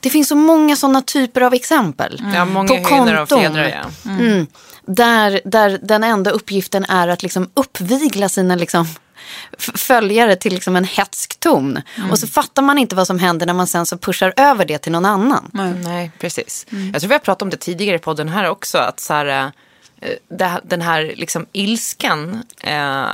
[0.00, 2.22] Det finns så många sådana typer av exempel.
[2.34, 3.26] Ja, många på och konton.
[3.26, 4.10] fjädrar, ja.
[4.86, 4.94] Mm.
[4.96, 8.86] Där, där den enda uppgiften är att liksom uppvigla sina liksom
[9.58, 11.80] följare till liksom en hetsk ton.
[12.10, 14.78] Och så fattar man inte vad som händer när man sen så pushar över det
[14.78, 15.50] till någon annan.
[15.84, 16.66] Nej, precis.
[16.92, 18.78] Jag tror vi har pratat om det tidigare i podden här också.
[18.78, 19.52] Att så här,
[20.00, 23.04] eh, här- den här liksom ilskan eh,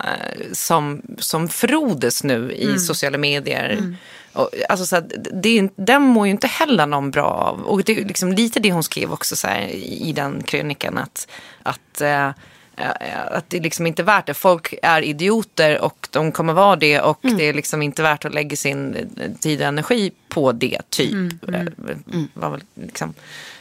[0.53, 3.97] som, som frodes nu i sociala medier.
[4.41, 7.61] Och, alltså så här, det, den mår ju inte heller någon bra av.
[7.61, 10.99] Och det är liksom lite det hon skrev också så här, i den krönikan.
[10.99, 11.29] Att,
[11.63, 12.27] att, eh,
[12.77, 14.35] eh, att det är liksom inte värt det.
[14.35, 17.01] Folk är idioter och de kommer vara det.
[17.01, 20.81] Och det är liksom inte värt att lägga sin eh, tid och energi på det,
[20.89, 21.49] typ.
[21.49, 21.67] Eh,
[22.35, 23.15] var väl liksom,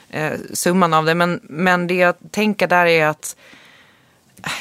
[0.09, 1.15] eh, summan av det.
[1.15, 3.35] Men, men det jag tänker där är att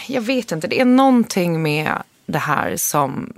[0.07, 1.92] jag vet inte, det är någonting med
[2.26, 3.33] det här som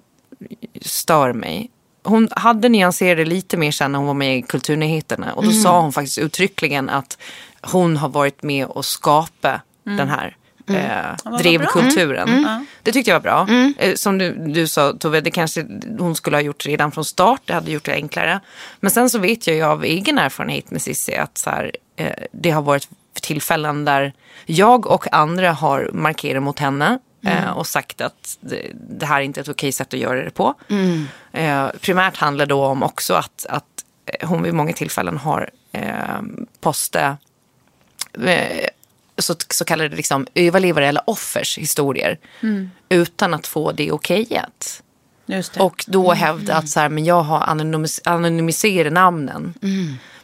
[0.80, 1.70] stör mig.
[2.02, 5.32] Hon hade nyanserat det lite mer sen när hon var med i Kulturnyheterna.
[5.32, 7.18] Och då sa hon faktiskt uttryckligen att
[7.62, 10.36] hon har varit med och skapat den här
[10.68, 12.28] eh, drevkulturen.
[12.82, 13.46] Det tyckte jag var bra.
[13.78, 15.66] Eh, som du, du sa Tove, det kanske
[15.98, 17.40] hon skulle ha gjort redan från start.
[17.44, 18.40] Det hade gjort det enklare.
[18.80, 22.12] Men sen så vet jag ju av egen erfarenhet med Cissi att så här, eh,
[22.32, 22.88] det har varit
[23.22, 24.12] tillfällen där
[24.46, 26.98] jag och andra har markerat mot henne.
[27.24, 28.72] Eh, Och sagt att det,
[29.06, 30.54] här är inte ett okej sätt att göra det på.
[31.32, 33.64] Eh, primärt handlar det då om också att, att
[34.06, 36.20] eh, hon vid många tillfällen har eh,
[36.60, 37.16] postat
[38.24, 38.66] eh,
[39.18, 42.18] så, så kallade liksom överlevare eller offers historier.
[42.88, 44.82] Utan att få det det.
[45.62, 49.54] Och då hävda att så här, men jag har anonymis- anonymiserat namnen.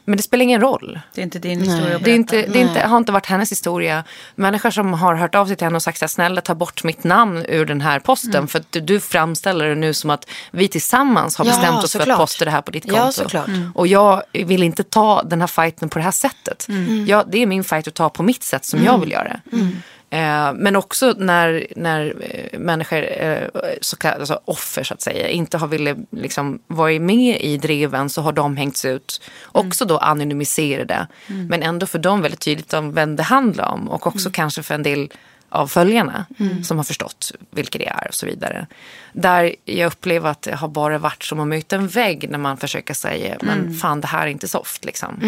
[0.08, 1.00] Men det spelar ingen roll.
[1.14, 3.26] Det är inte din historia att Det, är inte, det är inte, har inte varit
[3.26, 4.04] hennes historia.
[4.34, 6.84] Människor som har hört av sig till henne och sagt så här, snälla ta bort
[6.84, 8.34] mitt namn ur den här posten.
[8.34, 8.48] Mm.
[8.48, 11.92] För att du, du framställer det nu som att vi tillsammans har Ja, bestämt oss
[11.92, 12.98] för att posta det här på ditt konto.
[12.98, 13.48] Ja, såklart.
[13.48, 13.72] Mm.
[13.74, 16.68] Och jag vill inte ta den här fighten på det här sättet.
[16.68, 17.06] Mm.
[17.06, 19.40] Jag, det är min fight att ta på mitt sätt som jag vill göra.
[19.52, 19.58] Eh,
[20.54, 23.48] men också när, när eh, människor, eh,
[23.80, 28.10] så kallade, alltså offer så att säga, inte har velat liksom, vara med i dreven
[28.10, 29.20] så har de hängts ut.
[29.44, 31.06] Också då anonymiserade.
[31.26, 33.88] Men ändå för dem väldigt tydligt om vem det handlar om.
[33.88, 35.08] Och också kanske för en del
[35.48, 36.26] av följarna
[36.64, 38.66] som har förstått vilka det är och så vidare.
[39.12, 42.56] Där jag upplever att det har bara varit som att möta en vägg när man
[42.56, 45.20] försöker säga men fan det här är inte soft liksom.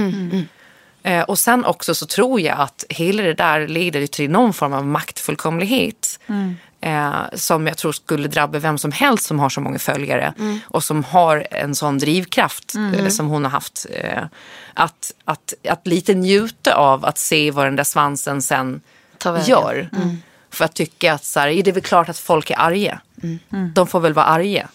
[1.08, 4.72] Eh, och sen också så tror jag att hela det där leder till någon form
[4.72, 6.20] av maktfullkomlighet.
[6.80, 10.34] Eh, som jag tror skulle drabba vem som helst som har så många följare.
[10.64, 13.86] Och som har en sån drivkraft eh, som hon har haft.
[13.90, 14.22] Eh,
[14.74, 18.80] att, att, att lite njuta av att se vad den där svansen sen
[19.46, 19.88] gör.
[20.50, 23.00] För att tycka att så här, är det är väl klart att folk är arga.
[23.74, 24.68] De får väl vara arga.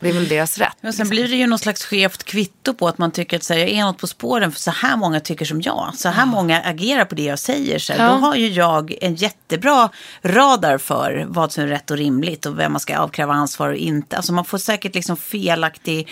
[0.00, 0.76] Det är väl deras rätt.
[0.80, 3.52] Men sen blir det ju någon slags skevt kvitto på att man tycker att så
[3.54, 5.92] här, jag är något på spåren för så här många tycker som jag.
[5.96, 7.78] Så här många agerar på det jag säger.
[7.78, 9.88] Så här, Då har ju jag en jättebra
[10.22, 13.76] radar för vad som är rätt och rimligt och vem man ska avkräva ansvar och
[13.76, 14.16] inte.
[14.16, 16.08] Alltså man får säkert liksom felaktig,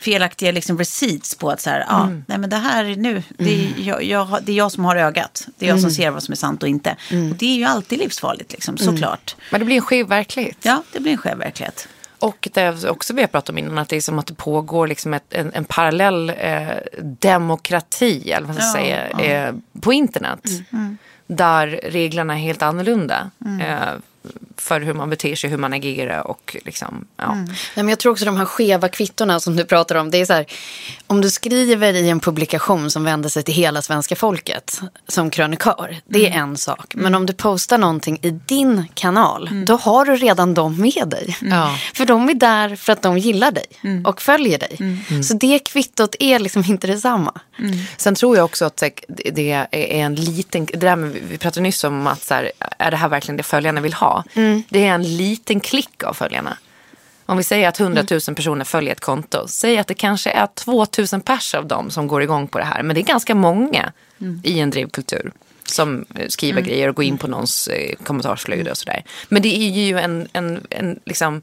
[0.00, 3.54] felaktiga liksom receipts på att så här, ja, nej men det här är nu, det
[3.54, 5.46] är, jag, jag, har- det är jag som har ögat.
[5.58, 6.90] Det är jag som ser vad som är sant och inte.
[7.30, 9.36] Och det är ju alltid livsfarligt liksom, såklart.
[9.50, 10.56] Men det blir en skev verklighet.
[10.62, 11.88] Ja, det blir en skev verklighet.
[12.18, 14.34] Och det är också vi har pratat om innan, att det är som att det
[14.34, 16.68] pågår liksom ett, en, en parallell eh,
[17.00, 20.40] demokrati, eller vad man ska säga, eh, på internet.
[21.26, 23.30] Där reglerna är helt annorlunda.
[23.60, 23.94] Eh,
[24.56, 27.34] för hur man beter sig, hur man agerar och liksom, ja.
[27.34, 30.10] Nej, men jag tror också de här skeva kvittorna som du pratar om.
[30.10, 30.46] Det är så här,
[31.06, 36.00] om du skriver i en publikation som vänder sig till hela svenska folket som krönikör,
[36.06, 36.94] det är en sak.
[36.94, 41.36] Men om du postar någonting i din kanal, då har du redan dem med dig.
[41.40, 41.78] Ja.
[41.94, 43.66] För de är där för att de gillar dig
[44.04, 44.78] och följer dig.
[45.22, 47.40] Så det kvittot är liksom inte detsamma.
[47.96, 51.84] Sen tror jag också att det är en liten, det där med, vi pratade nyss
[51.84, 54.13] om att så här, är det här verkligen det följarna vill ha?
[54.68, 56.58] Det är en liten klick av följarna.
[57.26, 60.46] Om vi säger att 100 000 personer följer ett konto, säg att det kanske är
[60.46, 62.82] 2 000 pers av dem som går igång på det här.
[62.82, 63.92] Men det är ganska många
[64.42, 65.32] i en drivkultur
[65.64, 69.04] som eh, skriver grejer och går in på någons eh, kommentarsflöde och sådär.
[69.28, 71.42] Men det är ju en, en, en liksom,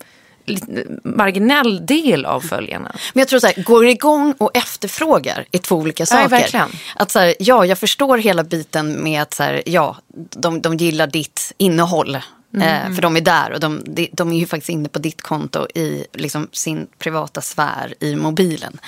[1.04, 2.96] marginell del av följarna.
[3.14, 6.30] Men jag tror så här, går igång och efterfrågar är två olika saker.
[6.30, 6.70] verkligen.
[6.96, 9.98] Att så här, ja, jag förstår hela biten med att så här, ja,
[10.30, 12.18] de, de gillar ditt innehåll.
[12.54, 15.22] Eh, för de är där och de, de, de är ju faktiskt inne på ditt
[15.22, 18.80] konto i liksom, sin privata sfär i mobilen.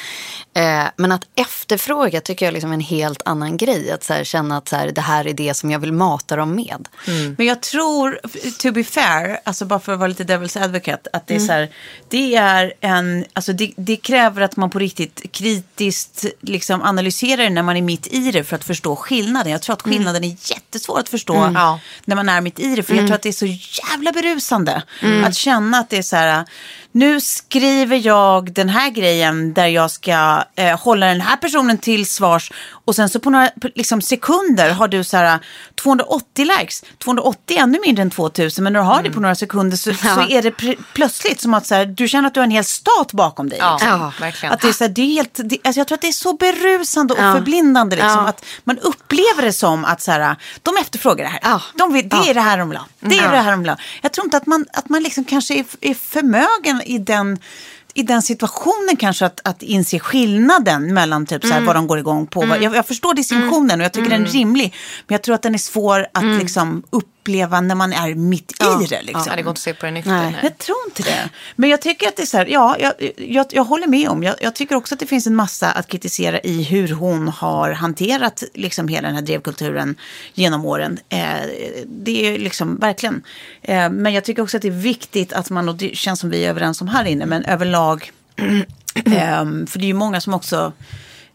[0.54, 3.92] Eh, men att efterfråga tycker jag liksom är en helt annan grej.
[3.92, 6.36] Att så här, känna att så här, det här är det som jag vill mata
[6.36, 6.88] dem med.
[7.38, 8.20] Men jag tror,
[8.58, 11.52] to be fair, alltså bara för att vara lite devil's advocate, att det är så
[11.52, 11.70] här,
[12.10, 17.50] det är en, alltså det, det kräver att man på riktigt kritiskt liksom analyserar det
[17.50, 19.52] när man är mitt i det för att förstå skillnaden.
[19.52, 21.80] Jag tror att skillnaden är jättesvår att förstå Ja.
[22.06, 24.84] när man är mitt i det, för jag tror att det är så jävla berusande.
[25.26, 26.46] Att känna att det är så här,
[26.96, 32.06] nu skriver jag den här grejen där jag ska eh, hålla den här personen till
[32.06, 32.52] svars
[32.86, 35.40] och sen så på några liksom, sekunder har du så här
[35.84, 36.84] 280 likes.
[37.04, 39.94] 280 är ännu mindre än 2000 men när du har det på några sekunder så,
[39.94, 42.52] så är det pr- plötsligt som att så här, du känner att du har en
[42.52, 43.60] hel stat bakom dig.
[43.62, 44.00] Ja, liksom.
[44.02, 44.54] ja, verkligen.
[44.54, 46.12] Att det är så här, det är helt, det, alltså jag tror att det är
[46.12, 47.34] så berusande och Ja.
[47.34, 47.96] förblindande.
[47.96, 48.28] Liksom, Ja.
[48.28, 51.40] Att man upplever det som att så här, de efterfrågar det här.
[51.44, 51.62] Ja.
[51.78, 52.26] De det Ja.
[52.30, 52.86] är det här de vill ha.
[53.00, 53.32] Det är Ja.
[53.32, 53.78] det här de vill ha.
[54.02, 57.40] Jag tror inte att man, att man liksom kanske är, är förmögen i den
[57.94, 62.00] i den situationen kanske att, att inse skillnaden mellan typ så här, vad de går
[62.00, 62.46] igång på.
[62.62, 64.74] Jag, jag förstår distinktionen och jag tycker den är rimlig.
[65.08, 66.84] Men jag tror att den är svår att liksom
[67.24, 69.02] uppleva när man är mitt i det.
[69.02, 69.24] Liksom.
[69.28, 70.40] Ja, det går inte att se på det nykter.
[70.44, 71.30] Jag tror inte det.
[71.56, 74.24] Men jag tycker att det är så här, ja, jag, jag, jag håller med om.
[74.24, 77.72] Jag, jag tycker också att det finns en massa att kritisera i hur hon har
[77.72, 79.96] hanterat liksom hela den här drevkulturen
[80.34, 81.00] genom åren.
[81.10, 81.20] Eh,
[81.86, 83.24] det är liksom verkligen.
[83.62, 86.30] Eh, men jag tycker också att det är viktigt att man, och det känns som
[86.30, 88.12] vi är överens om här inne, men överlag,
[88.96, 90.74] eh, för det är ju många som också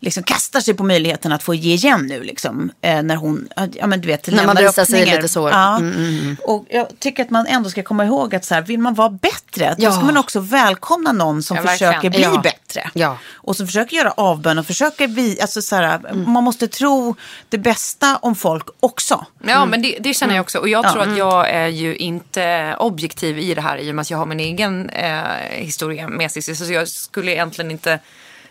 [0.01, 2.23] liksom kastar sig på möjligheten att få ge igen nu.
[2.23, 5.49] Liksom, eh, när hon, ja men du vet, När man visar sig lite så.
[5.49, 5.77] Ja.
[5.79, 8.95] Mm, Och jag tycker att man ändå ska komma ihåg att så här, vill man
[8.95, 9.93] vara bättre, då Ja.
[9.93, 11.93] ska man också välkomna någon som Ja, verkligen.
[11.93, 12.41] försöker bli Ja.
[12.43, 12.91] bättre.
[12.95, 13.19] Ja.
[13.35, 16.31] Och som försöker göra avbön och försöker vi, alltså så här, Mm.
[16.33, 17.15] man måste tro
[17.49, 19.27] det bästa om folk också.
[19.47, 20.59] Ja, men det, det känner jag också.
[20.59, 20.93] Och jag Ja.
[20.93, 24.19] tror att jag är ju inte objektiv i det här i och med att jag
[24.19, 26.55] har min egen eh, historia med Cissi.
[26.57, 27.99] Så jag skulle egentligen inte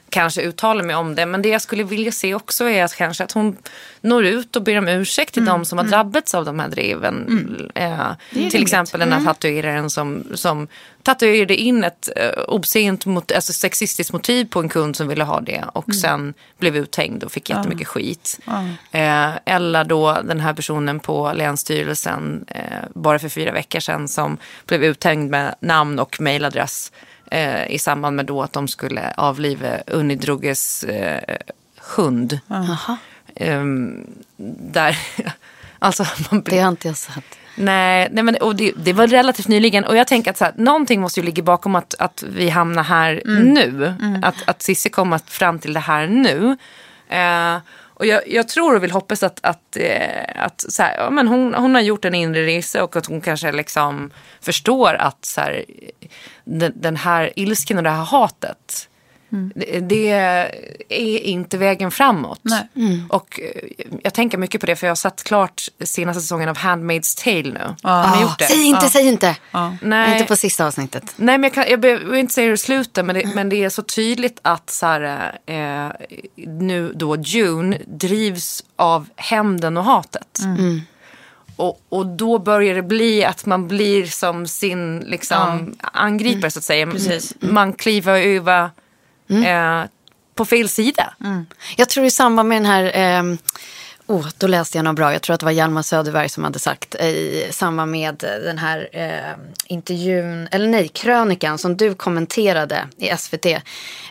[0.10, 1.26] kanske uttala mig om det.
[1.26, 3.58] Men det jag skulle vilja se också är att kanske att hon
[4.02, 7.72] når ut och ber om ursäkt till de som har drabbats av de här driven.
[7.76, 7.98] Eh,
[8.30, 8.56] till rimligt.
[8.56, 10.68] exempel den här tatueraren som, som
[11.04, 15.42] tatuerade in ett eh, obscent, mot, alltså sexistiskt motiv på en kund som ville ha
[15.42, 18.40] det och sen blev uthängd och fick jättemycket skit.
[18.92, 22.62] Eh, eller då den här personen på Länsstyrelsen eh,
[22.94, 26.92] bara för fyra veckor sedan som blev uthängd med namn och mejladress
[27.32, 31.38] eh, i samband med då att de skulle avliva Unni Drougges eh,
[31.96, 32.40] hund.
[33.36, 34.08] Ehm,
[34.72, 34.98] där,
[35.80, 37.38] alltså man blir Det har inte jag sett.
[37.56, 39.86] Nej, nej men, och det, det var relativt nyligen.
[39.86, 42.84] Och jag tänker att så här, någonting måste ju ligga bakom att, att vi hamnar
[42.84, 43.94] här nu.
[44.24, 46.58] Att, att Cissi kommer fram till det här nu.
[47.10, 47.58] Eh,
[48.00, 51.28] och jag, jag tror och vill hoppas att, att, eh, att så här, ja, men
[51.28, 55.42] hon, hon har gjort en inre resa och att hon kanske liksom förstår att så
[55.42, 55.66] här,
[56.44, 58.90] den, den här ilsken och det här hatet.
[59.30, 60.10] Det, det
[60.90, 62.40] är inte vägen framåt.
[62.42, 63.04] Nej.
[63.10, 66.58] Och eh, jag tänker mycket på det för jag har satt klart senaste säsongen av
[66.58, 67.76] Handmaid's Tale nu.
[68.22, 68.46] Gjort det?
[68.46, 69.36] Säg inte, säg inte.
[69.82, 70.14] Nej.
[70.14, 71.04] Inte på sista avsnittet.
[71.16, 73.64] Nej, men jag, kan, jag behöver inte säga det i slutet, men det, men det
[73.64, 75.92] är så tydligt att så här, eh,
[76.46, 80.40] nu då June drivs av hämnden och hatet.
[81.56, 86.66] Och, och då börjar det bli att man blir som sin liksom, angripare så att
[86.66, 86.88] säga.
[86.88, 87.34] Precis.
[87.40, 88.70] Man kliver över
[89.30, 89.84] eh,
[90.36, 91.14] på fel sida.
[91.78, 93.38] Jag tror i samband med den här, ehm,
[94.08, 96.60] oh, då läste jag något bra, jag tror att det var Hjalmar Söderberg som hade
[96.60, 99.36] sagt i samband med den här eh,
[99.66, 103.46] intervjun, eller nej, krönikan som du kommenterade i SVT.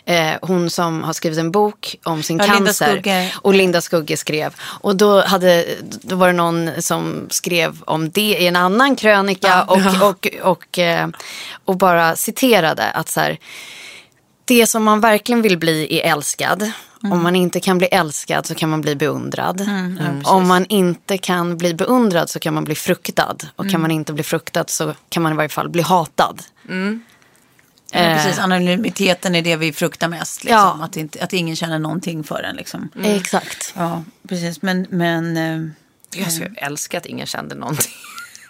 [0.05, 2.91] Eh, hon som har skrivit en bok om sin Ja, Linda cancer.
[2.91, 3.33] Skugge.
[3.41, 4.55] Och Linda Skugge skrev.
[4.61, 9.63] Och då, hade, då var det någon som skrev om det i en annan krönika
[9.63, 11.07] och, och, och, eh,
[11.65, 13.39] och bara citerade att så här,
[14.47, 16.71] det som man verkligen vill bli är älskad.
[17.03, 19.69] Om man inte kan bli älskad så kan man bli beundrad.
[20.23, 23.37] Om man inte kan bli beundrad så kan man bli fruktad.
[23.55, 26.41] Och kan man inte bli fruktad så kan man i varje fall bli hatad.
[27.91, 30.43] Ja, men precis, anonymiteten är det vi fruktar mest.
[30.43, 30.59] Liksom.
[30.59, 30.79] Ja.
[30.81, 32.55] Att, inte, att ingen känner någonting för en.
[32.55, 32.89] Liksom.
[33.03, 33.73] Exakt.
[33.77, 34.61] Ja, precis.
[34.61, 35.69] Men, men, eh,
[36.21, 37.93] Jag skulle älska att ingen kände någonting.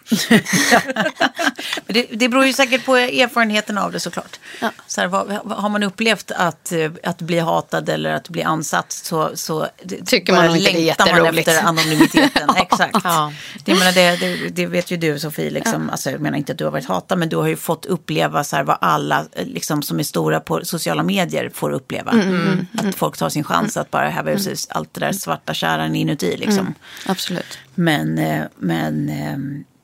[1.85, 4.39] men det, det beror ju säkert på erfarenheten av det såklart.
[4.87, 8.91] Så här, vad, har man upplevt att, eh, att bli hatad eller att bli ansatt
[8.91, 9.67] så, så
[10.05, 11.47] Tycker man nog inte det är jätteroligt.
[11.47, 12.49] efter anonymiteten.
[12.55, 12.97] Exakt.
[13.03, 13.33] Ja.
[13.65, 16.57] Det, menar, det, det, det vet ju du Sofie, liksom, alltså, jag menar inte att
[16.57, 19.45] du har varit hatad men du har ju fått uppleva så här, vad alla eh,
[19.45, 22.11] liksom, som är stora på sociala medier får uppleva.
[22.11, 25.53] Mm, Att folk tar sin chans att bara häva ur sig allt det där svarta
[25.53, 26.37] kärran inuti.
[26.37, 26.59] Liksom.
[26.59, 26.73] Mm.
[27.05, 27.57] Absolut.
[27.75, 29.76] Men, eh, men eh, ja,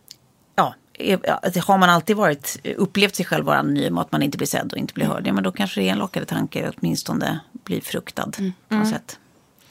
[0.94, 4.48] är- har man alltid varit, upplevt sig själv vara anonym och att man inte blir
[4.48, 6.76] sedd och inte blir hörd, ja, men då kanske det är en lockande tanke att
[6.82, 8.32] åtminstone bli fruktad
[8.70, 9.20] på något sätt.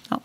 [0.08, 0.20] Ja.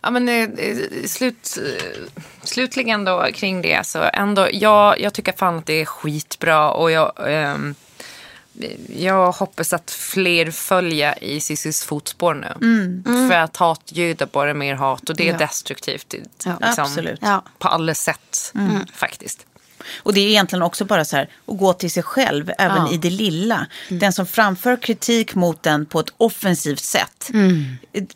[0.00, 2.02] Ja, men, eh, eh, slut, eh,
[2.42, 6.90] slutligen då kring det så ändå, jag, jag tycker fan att det är skitbra och
[6.90, 7.74] jag, ehm,
[8.96, 13.02] jag hoppas att fler följer i Cissis fotspår nu.
[13.30, 15.38] För att hat göder bara mer hat och det är Ja.
[15.38, 16.14] destruktivt.
[16.44, 17.18] Ja, absolut.
[17.22, 17.42] Ja.
[17.58, 18.52] På alla sätt
[18.94, 19.46] faktiskt.
[20.02, 22.92] Och det är egentligen också bara så här att gå till sig själv, även Ja.
[22.92, 23.66] i det lilla.
[23.88, 27.30] Den som framför kritik mot den på ett offensivt sätt,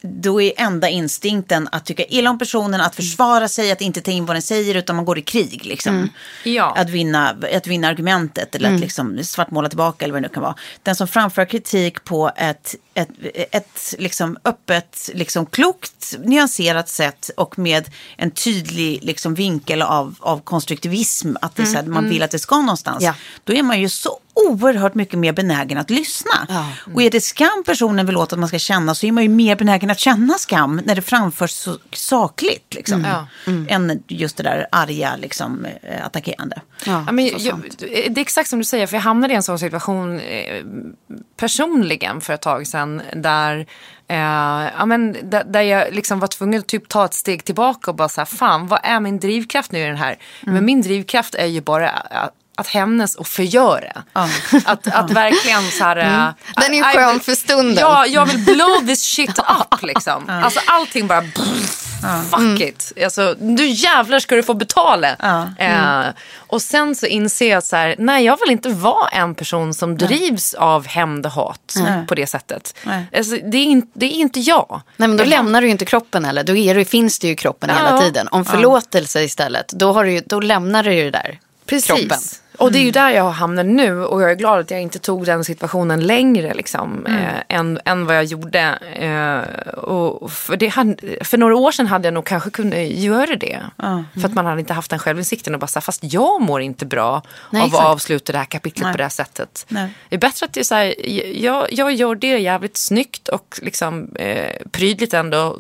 [0.01, 4.11] då är enda instinkten att tycka illa om personen, att försvara sig, att inte ta
[4.11, 5.67] in vad den säger, utan man går i krig.
[5.67, 6.09] Liksom.
[6.45, 6.75] Ja.
[6.77, 10.43] Att, vinna, att vinna argumentet eller att liksom svartmåla tillbaka eller vad det nu kan
[10.43, 10.55] vara.
[10.83, 13.09] Den som framför kritik på ett, ett,
[13.51, 20.41] ett liksom öppet, liksom klokt, nyanserat sätt och med en tydlig liksom vinkel av, av
[20.41, 23.05] konstruktivism, att så här, man vill att det ska någonstans.
[23.05, 23.15] Ja.
[23.45, 26.47] Då är man ju så oerhört mycket mer benägen att lyssna.
[26.49, 26.67] Ja.
[26.95, 29.29] Och är det skam personen vill åt att man ska känna så är man ju
[29.29, 32.75] mer benägen att känna skam när det framförs så sakligt.
[32.75, 33.27] Liksom, Ja.
[33.69, 36.61] Än just det där arga, liksom, eh, attackerande.
[36.87, 39.43] Ja, Ja, men jag, det är exakt som du säger, för jag hamnade i en
[39.43, 40.65] sån situation eh,
[41.37, 43.03] personligen för ett tag sedan.
[43.17, 43.67] Där,
[44.13, 47.91] eh, ja, men, där, där jag liksom var tvungen att typ ta ett steg tillbaka
[47.91, 50.19] och bara så här, fan vad är min drivkraft nu i den här?
[50.41, 54.03] Men min drivkraft är ju bara att, att hämnas och förgöra.
[54.65, 55.97] Att, att verkligen så här...
[56.03, 56.21] Mm.
[56.21, 57.77] äh, Den är skön för stunden.
[57.81, 59.39] Ja, jag vill blow this shit
[59.73, 60.29] up liksom.
[60.29, 61.23] Alltså allting bara...
[62.31, 62.63] Fuck Mm.
[62.63, 62.93] it.
[63.05, 65.17] Alltså, nu jävlar ska du få betala.
[65.19, 65.49] Ja.
[65.65, 69.75] Eh, och sen så inser jag så här, nej jag vill inte vara en person
[69.75, 71.75] som drivs av hämnd och hat
[72.09, 72.77] på det sättet.
[72.85, 73.05] Nej.
[73.17, 74.81] Alltså, det, är in, det är inte jag.
[74.97, 76.45] Nej men då Jag- lämnar du ju inte kroppen heller.
[76.45, 77.77] Då är du, finns ju i kroppen Ja.
[77.87, 78.29] hela tiden.
[78.31, 81.39] Om förlåtelse istället, då, har du, då lämnar du ju det där.
[81.67, 81.87] Precis.
[81.87, 82.19] Kroppen.
[82.63, 84.99] Och det är ju där jag hamnar nu och jag är glad att jag inte
[84.99, 88.61] tog den situationen längre liksom, eh, än, än vad jag gjorde.
[88.95, 90.71] Eh, och för, det
[91.25, 93.61] för några år sedan hade jag nog kanske kunnat göra det.
[94.21, 96.87] För att man hade inte haft den självinsikten och bara säga, fast jag mår inte
[96.87, 97.85] bra Nej, av exakt.
[97.85, 98.93] att avsluta det här kapitlet Nej.
[98.93, 99.65] på det här sättet.
[99.69, 99.91] Nej.
[100.09, 101.09] Det är bättre att det är så här,
[101.43, 105.59] jag, jag gör det jävligt snyggt och liksom, eh, prydligt ändå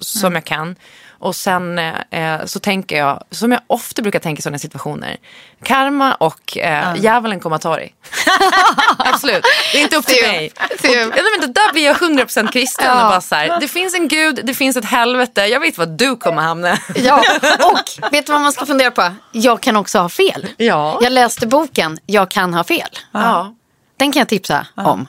[0.00, 0.76] som jag kan.
[1.22, 5.16] Och sen eh, så tänker jag, som jag ofta brukar tänka i sådana situationer,
[5.64, 7.94] karma och eh, djävulen kommer att ta dig.
[8.98, 10.52] Absolut, det är inte upp till mig.
[10.80, 13.04] se- Och, ja, men där blir jag 100% kristen Ja.
[13.04, 15.88] och bara så här, det finns en gud, det finns ett helvete, jag vet vad
[15.88, 16.78] du kommer hamna.
[16.94, 17.16] Ja,
[17.72, 19.10] och vet du vad man ska fundera på?
[19.32, 20.46] Jag kan också ha fel.
[20.56, 20.98] Ja.
[21.02, 22.88] Jag läste boken Jag kan ha fel.
[23.12, 23.54] Ja.
[23.96, 25.08] Den kan jag tipsa om.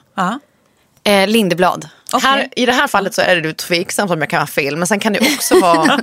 [1.04, 1.12] Ja.
[1.12, 1.88] Eh, Lindeblad.
[2.22, 4.76] Här, I det här fallet så är det tveksamt om jag kan ha fel.
[4.76, 5.86] Men sen kan det också vara,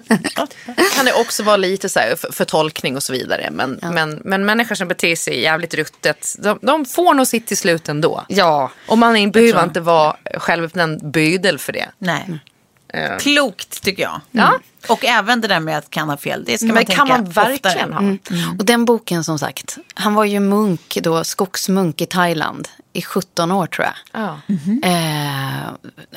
[0.95, 3.49] kan det också vara lite så här för, för tolkning och så vidare.
[3.51, 7.57] Men, men, men människor som beter sig jävligt ruttet, de, de får nog sitt till
[7.57, 8.25] slut ändå.
[8.27, 8.71] Ja.
[8.87, 11.89] Och man behöver inte vara självutnämnd bydel för det.
[11.97, 12.39] Nej.
[12.93, 14.21] Eh, Klokt tycker jag.
[14.31, 14.59] Ja.
[14.87, 16.43] Och även det där med att kan ha fel.
[16.45, 18.17] Det ska man Men tänka kan man verkligen oftare.
[18.43, 18.55] ha.
[18.59, 23.51] Och den boken som sagt, han var ju munk då, skogsmunk i Thailand i 17
[23.51, 24.21] år tror jag.
[24.21, 24.39] Ja.
[24.83, 25.63] Eh,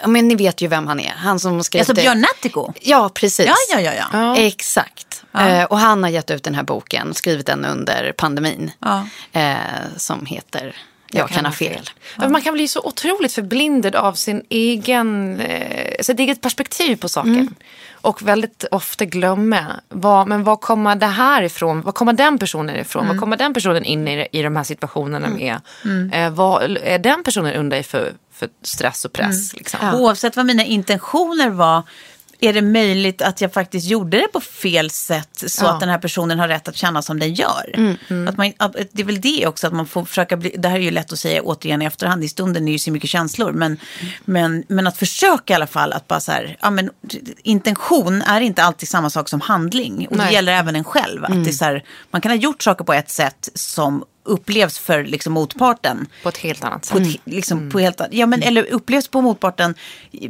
[0.02, 1.14] ja, men ni vet ju vem han är.
[1.16, 2.72] Han som skrev Alltså Björn Nattiko?
[2.80, 3.46] Ja, precis.
[3.46, 3.92] Ja, ja, ja.
[3.94, 4.06] ja.
[4.12, 4.36] Ja.
[4.36, 5.24] Exakt.
[5.38, 8.70] Eh, och han har gett ut den här boken, skrivit den under pandemin.
[8.78, 9.06] Ja.
[9.32, 9.56] Eh,
[9.96, 10.76] som heter
[11.18, 11.90] Jag, kan, ha fel.
[12.18, 12.28] Ja.
[12.28, 17.54] Man kan bli så otroligt förblindad av sin egen, eh, sitt eget perspektiv på saken.
[17.92, 21.80] Och väldigt ofta glömma, vad, men vad kommer det här ifrån?
[21.80, 23.08] Vad kommer den personen ifrån?
[23.08, 25.60] Vad kommer den personen in i, i de här situationerna med?
[26.12, 29.52] Eh, vad är den personen under för, för stress och press?
[29.54, 29.94] Liksom?
[29.94, 31.82] Oavsett vad mina intentioner var
[32.40, 35.70] är det möjligt att jag faktiskt gjorde det på fel sätt så Ja.
[35.74, 37.74] att den här personen har rätt att känna som den gör.
[38.08, 38.52] Mm, Att man,
[38.92, 41.12] det är väl det också, att man får försöka bli, det här är ju lätt
[41.12, 43.78] att säga återigen i efterhand, i stunden är ju så mycket känslor, men,
[44.24, 46.90] men, men att försöka i alla fall att bara så här, ja men
[47.42, 50.06] intention är inte alltid samma sak som handling.
[50.10, 50.34] Och det Nej.
[50.34, 52.92] gäller även en själv, att det är så här, man kan ha gjort saker på
[52.92, 57.06] ett sätt som upplevs för liksom motparten På ett helt annat på, sätt.
[57.06, 59.74] ett, liksom, på helt, ja, men, eller upplevs på motparten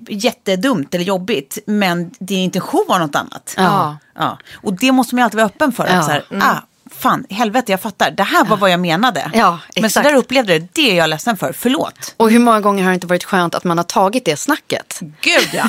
[0.09, 3.55] jättedumt eller jobbigt, men din intention var något annat.
[3.57, 3.97] Ja.
[4.15, 4.39] Ja.
[4.55, 5.87] Och det måste man ju alltid vara öppen för.
[5.87, 5.93] Ja.
[5.93, 6.57] Att så här, ah,
[6.91, 8.11] fan, helvete, jag fattar.
[8.11, 9.31] Det här var vad jag menade.
[9.35, 11.53] Ja, men så där upplevde det, det är jag ledsen för.
[11.53, 12.15] Förlåt.
[12.17, 15.01] Och hur många gånger har det inte varit skönt att man har tagit det snacket?
[15.01, 15.69] Gud ja.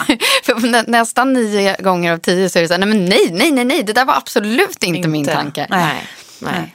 [0.67, 3.51] Nä, nästan nio gånger av tio så är det så här, nej men nej, nej,
[3.51, 5.67] nej, nej, det där var absolut inte, min tanke.
[5.69, 6.07] Nej.
[6.39, 6.73] Nej.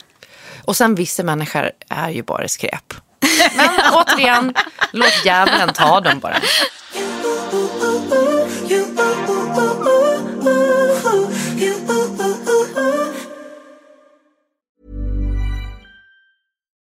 [0.71, 2.95] Och sen vissa människor är ju bara skräp.
[3.57, 4.55] Men återigen,
[4.93, 6.37] låt djävulen ta dem bara.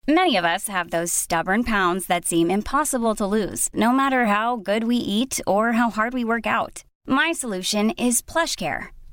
[0.08, 4.56] Many of us have those stubborn pounds that seem impossible to lose, no matter how
[4.56, 6.84] good we eat or how hard we work out.
[7.06, 8.95] My solution is plush care.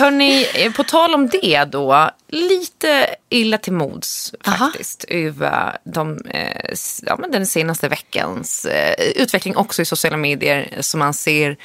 [0.00, 6.74] Hörni, eh, på tal om det då, lite illa till mods faktiskt över de, eh,
[7.02, 11.56] ja, men den senaste veckans eh, utveckling också i sociala medier som man ser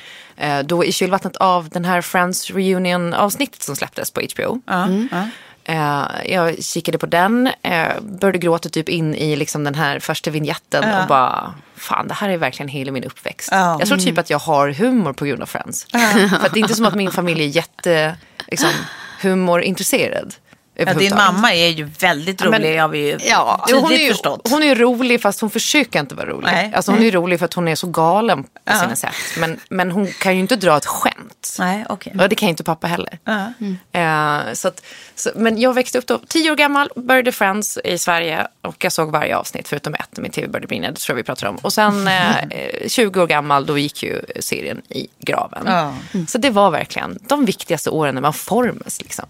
[0.64, 4.62] då i kylvattnet av den här Friends Reunion avsnittet som släpptes på HBO.
[4.66, 5.28] Ja, ja.
[5.66, 10.32] Eh, jag kikade på den, eh, började gråta typ in i liksom den här första
[10.32, 13.50] vignetten och bara, fan det här är verkligen hela min uppväxt.
[13.52, 13.78] Ja.
[13.80, 15.88] Jag tror typ att jag har humor på grund av Friends.
[16.30, 18.70] För att det är inte som att min familj är jätte liksom,
[19.22, 20.36] humorintresserad.
[20.78, 23.66] Ja, din mamma är ju väldigt Ja, men- rolig har vi ju Ja.
[23.74, 24.48] Hon, är ju, förstått.
[24.50, 26.48] hon är rolig fast hon försöker inte vara rolig.
[26.52, 26.72] Nej.
[26.76, 28.80] Alltså, hon är rolig för att hon är så galen på Ja.
[28.80, 29.14] sina sätt.
[29.40, 31.56] Men, men hon kan ju inte dra ett skämt.
[31.60, 32.14] Nej, okej.
[32.22, 33.20] Och det kan ju inte pappa heller.
[33.24, 33.54] Ja.
[34.00, 34.82] Eh, så att,
[35.16, 38.92] så, men jag växte upp då, tio år gammal, började Friends i Sverige och jag
[38.92, 41.56] såg varje avsnitt förutom ett, min tv började brinna, det tror jag vi pratade om.
[41.56, 45.64] Och sen eh, eh, 20 år gammal, då gick ju serien i graven.
[45.66, 45.94] Ja.
[46.28, 49.02] Så det var verkligen de viktigaste åren när man formas.
[49.02, 49.26] Liksom.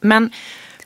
[0.00, 0.30] Men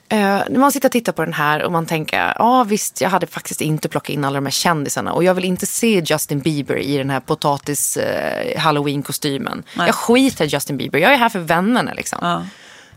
[0.08, 3.10] eh, när man sitter och tittar på den här och man tänker, ja visst, jag
[3.10, 6.40] hade faktiskt inte plockat in alla de här kändisarna och jag vill inte se Justin
[6.40, 9.62] Bieber i den här potatis eh, halloween-kostymen.
[9.74, 9.86] Nej.
[9.86, 12.18] Jag skiter i Justin Bieber, jag är här för vännerna liksom.
[12.22, 12.44] Ja.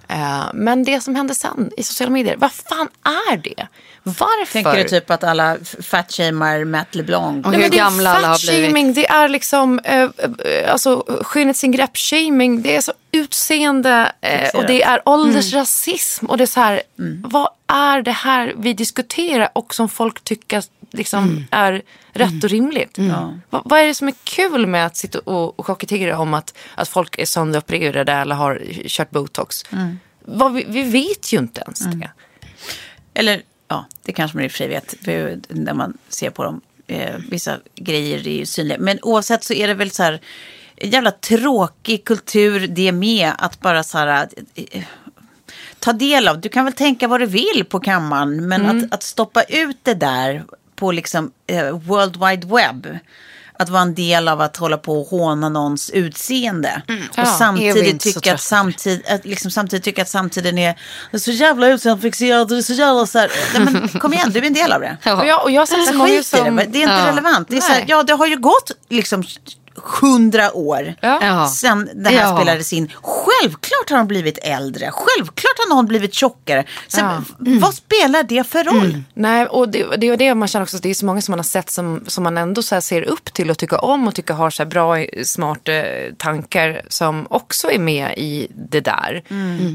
[0.07, 2.87] Eh, men det som hände sen i sociala medier, vad fan
[3.31, 3.67] är det?
[4.03, 4.53] Varför?
[4.53, 7.45] Tänker du typ att alla fatshamear Matt LeBlanc?
[7.45, 8.95] Och hur det gamla alla har blivit.
[8.95, 12.61] Det är liksom eh, eh, alltså, skönhetsingrepp-shaming.
[12.61, 16.25] Det är så utseende eh, och det är åldersrasism.
[16.25, 16.81] Och det är så här,
[17.23, 21.81] vad är det här vi diskuterar och som folk tycker liksom, är
[22.13, 22.97] rätt och rimligt?
[23.49, 26.53] Va, vad är det som är kul med att sitta och, och chocketera om att,
[26.75, 29.63] att folk är sönderopererade eller har kört botox?
[30.25, 32.09] Vad, vi, vi vet ju inte ens det.
[33.13, 33.41] Eller
[33.73, 34.95] ja, det kanske man i och för sig vet
[35.49, 36.61] när man ser på dem.
[36.87, 38.77] Eh, vissa grejer är ju synliga.
[38.79, 40.21] Men oavsett så är det väl så här
[40.77, 44.83] jävla tråkig kultur det med att bara så här eh,
[45.79, 46.41] ta del av.
[46.41, 49.93] Du kan väl tänka vad du vill på kammaren men att, att stoppa ut det
[49.93, 50.43] där
[50.75, 52.97] på liksom eh, World Wide Web.
[53.59, 56.81] Att vara en del av att hålla på och håna någons utseende.
[56.87, 60.75] Ja, och vi samtidigt tycka att, samtid, att liksom samtidigt tycka att samtiden är
[61.11, 62.49] det är så jävla utseendefixerad.
[62.49, 63.31] Det är så jävla så här.
[63.53, 64.97] Nej, men kom igen, du är en del av det.
[65.13, 66.55] Och jag, och jag sett så många det, som...
[66.55, 67.07] men det är inte Ja.
[67.07, 67.47] relevant.
[67.49, 69.23] Det är så här, ja, det har ju gått liksom
[69.75, 71.19] hundra år Ja.
[71.21, 71.47] Ja.
[71.47, 72.35] sen det här Ja.
[72.37, 72.91] spelades in.
[73.01, 74.91] Självklart har de blivit äldre.
[74.91, 76.63] Självklart har någon blivit tjockare.
[76.87, 79.03] Sen, Vad spelar det för roll?
[79.13, 80.77] Nej, och det, det är det man känner också.
[80.77, 83.01] Det är så många som man har sett som, som man ändå så här ser
[83.01, 84.95] upp till och tycker om och tycker har så här bra,
[85.25, 85.71] smarta
[86.17, 89.23] tankar som också är med i det där.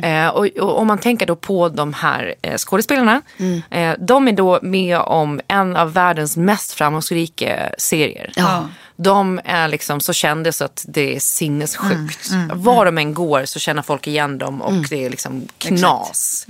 [0.02, 3.22] Eh, och, och om man tänker då på de här eh, skådespelarna.
[3.70, 8.32] Eh, de är då med om en av världens mest framgångsrika serier.
[8.36, 8.68] Ja.
[9.00, 12.30] De är liksom så kända så att det är sinnessjukt.
[12.54, 16.46] Var de än går så känner folk igen dem och det är liksom knas.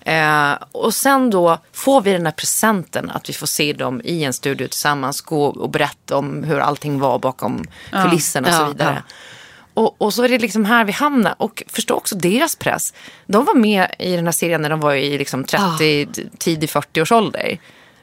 [0.00, 4.24] Eh, och sen då får vi den här presenten att vi får se dem i
[4.24, 8.68] en studio tillsammans gå och berätta om hur allting var bakom kulisserna och så Ja,
[8.68, 9.02] vidare.
[9.74, 11.34] Och, och så är det liksom här vi hamnar.
[11.38, 12.94] Och förstå också deras press.
[13.26, 17.02] De var med i den här serien när de var i liksom 30, tidig 40
[17.02, 17.58] års ålder.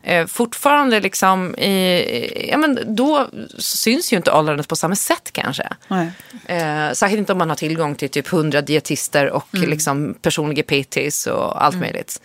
[0.08, 3.28] Eh, fortfarande liksom, i, ja, men då
[3.58, 5.68] syns ju inte åldrandet på samma sätt kanske.
[5.88, 6.12] Nej.
[6.46, 11.28] Eh, särskilt inte om man har tillgång till typ 100 dietister och liksom personliga PTs
[11.28, 12.22] och allt möjligt.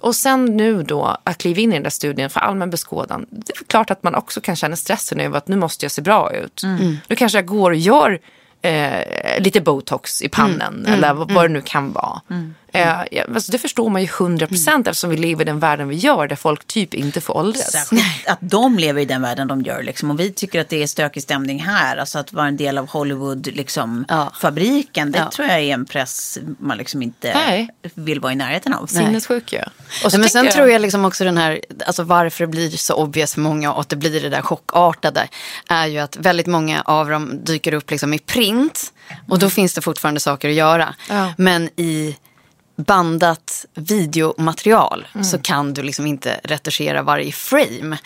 [0.00, 3.26] Och sen nu då att kliva in i den där studien för allmän beskådan.
[3.30, 6.02] Det är klart att man också kan känna stressen över att nu måste jag se
[6.02, 6.62] bra ut.
[7.08, 8.18] Nu kanske jag går och gör
[8.62, 12.20] eh, lite botox i pannan eller vad, vad det nu kan vara.
[12.74, 15.88] Eh, ja, alltså det förstår man ju 100 procent eftersom vi lever i den världen
[15.88, 17.70] vi gör där folk typ inte får åldras.
[17.72, 19.82] Särskilt att de lever i den världen de gör.
[19.82, 20.10] Liksom.
[20.10, 21.96] Och vi tycker att det är stökig stämning här.
[21.96, 23.56] Alltså att vara en del av Hollywood-fabriken.
[23.56, 24.32] Liksom, Ja.
[24.40, 25.30] fabriken, det Ja.
[25.30, 27.68] tror jag är en press man liksom inte Nej.
[27.94, 28.86] vill vara i närheten av.
[28.86, 29.58] Sinnessjuk ju.
[29.58, 29.64] Och
[30.12, 32.94] Nej, men sen tänkte tror jag liksom också den här, alltså varför det blir så
[32.94, 35.28] obvious för många och att det blir det där chockartade
[35.68, 38.92] är ju att väldigt många av dem dyker upp liksom i print
[39.28, 40.94] och då finns det fortfarande saker att göra.
[41.08, 41.32] Ja.
[41.38, 42.16] Men i
[42.76, 47.98] bandat videomaterial så kan du liksom inte retuschera varje frame.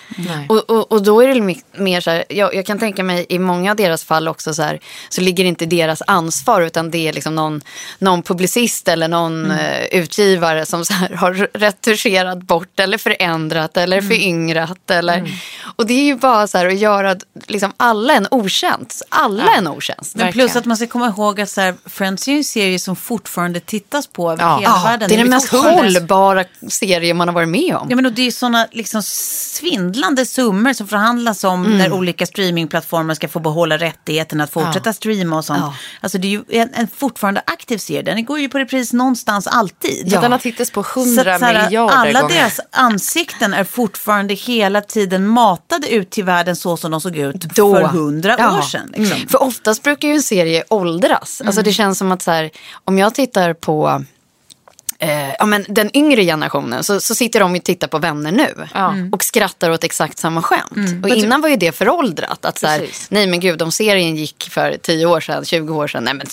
[0.49, 3.39] Och, och, och då är det mer så här, jag, jag kan tänka mig i
[3.39, 7.09] många av deras fall också så här, så ligger det inte deras ansvar utan det
[7.09, 7.61] är liksom någon,
[7.99, 14.01] någon publicist eller någon eh, utgivare som så här har retuscherat bort eller förändrat eller
[14.01, 14.91] föryngrat.
[14.91, 15.41] Eller,
[15.77, 17.16] Och det är ju bara så här att göra
[17.47, 19.03] liksom alla en otjänst.
[19.09, 20.16] Alla en otjänst.
[20.16, 22.79] Men plus att man ska komma ihåg att så här, Friends är ju en serie
[22.79, 24.68] som fortfarande tittas på över Ja.
[24.70, 25.09] hela Ja, världen.
[25.09, 27.86] det är den mest hållbara serie man har varit med om.
[27.90, 31.78] Ja, men och det är sådana liksom svindlande summor som förhandlas om Mm.
[31.78, 35.59] när olika streamingplattformar ska få behålla rättigheten att fortsätta streama och sånt.
[35.62, 35.74] Ja.
[36.00, 38.02] Alltså det är ju en, en fortfarande aktiv serie.
[38.02, 40.12] Den går ju på repris någonstans alltid.
[40.12, 42.34] Så den har tittats på Så 100 att så här, miljarder Alla gånger.
[42.34, 47.44] deras ansikten är fortfarande hela tiden matade ut till världen så som de såg ut
[47.54, 48.59] för hundra Ja.
[48.59, 48.92] år sedan.
[48.96, 49.16] Liksom.
[49.16, 49.28] Mm.
[49.28, 51.42] För oftast brukar ju en serie åldras.
[51.46, 52.50] Alltså det känns som att så här,
[52.84, 54.04] om jag tittar på
[54.99, 58.68] eh, ja, men den yngre generationen så, så sitter de och tittar på vänner nu
[58.74, 59.12] Mm.
[59.12, 61.05] och skrattar åt exakt samma skämt.
[61.05, 62.44] Och innan var ju det föråldrat.
[62.44, 65.88] Att så här, nej men gud, om serien gick för 10 år sedan, 20 år
[65.88, 66.26] sedan, nej men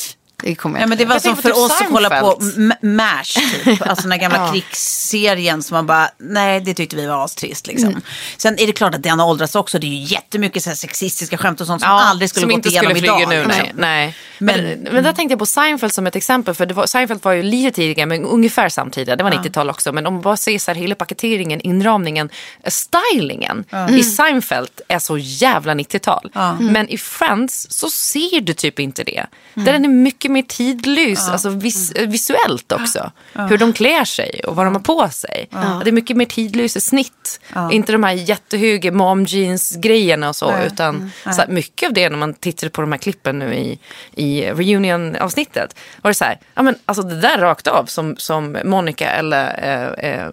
[0.43, 2.09] det kommer Ja, jag men inte det var Jag som för typ oss att kolla
[2.21, 2.41] på
[2.81, 3.87] MASH, typ.
[3.87, 8.01] alltså den här gamla krigsserien som man bara, nej det tyckte vi var astrist liksom.
[8.37, 10.77] Sen är det klart att den har åldrats också, det är ju jättemycket så här
[10.77, 13.29] sexistiska skämt och sånt som aldrig skulle som gått inte igenom skulle idag.
[13.29, 13.43] nu.
[13.43, 13.61] liksom.
[13.63, 14.15] Nej, nej.
[14.39, 16.53] Men, Men- men, där tänkte jag på Seinfeld som ett exempel.
[16.55, 19.17] För det var, Seinfeld var ju lite tidigare, men ungefär samtidigt.
[19.17, 19.91] Det var 90-tal också.
[19.91, 22.29] Men om man bara ser så här, hela paketeringen, inramningen,
[22.63, 26.31] eh, stylingen i Seinfeld är så jävla 90-tal.
[26.59, 29.25] Men i Friends så ser du typ inte det.
[29.53, 33.11] Där den är mycket mer tidlös, alltså vis, eh, visuellt också.
[33.33, 35.47] Hur de klär sig och vad de har på sig.
[35.83, 37.39] Det är mycket mer tidlösa snitt.
[37.71, 40.57] Inte de här jättehöga mom jeans grejerna och så.
[40.57, 43.79] Utan så här, mycket av det när man tittar på de här klippen nu i,
[44.15, 45.75] i reunion-avsnittet.
[46.01, 49.59] Var det så här, ja men alltså det där rakt av som, som Monica eller
[49.63, 50.31] eh, eh,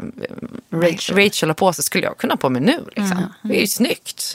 [0.73, 1.17] Rachel.
[1.17, 2.85] Rachel har på sig skulle jag kunna ha på mig nu.
[2.97, 3.33] Liksom.
[3.43, 4.35] Det är ju snyggt.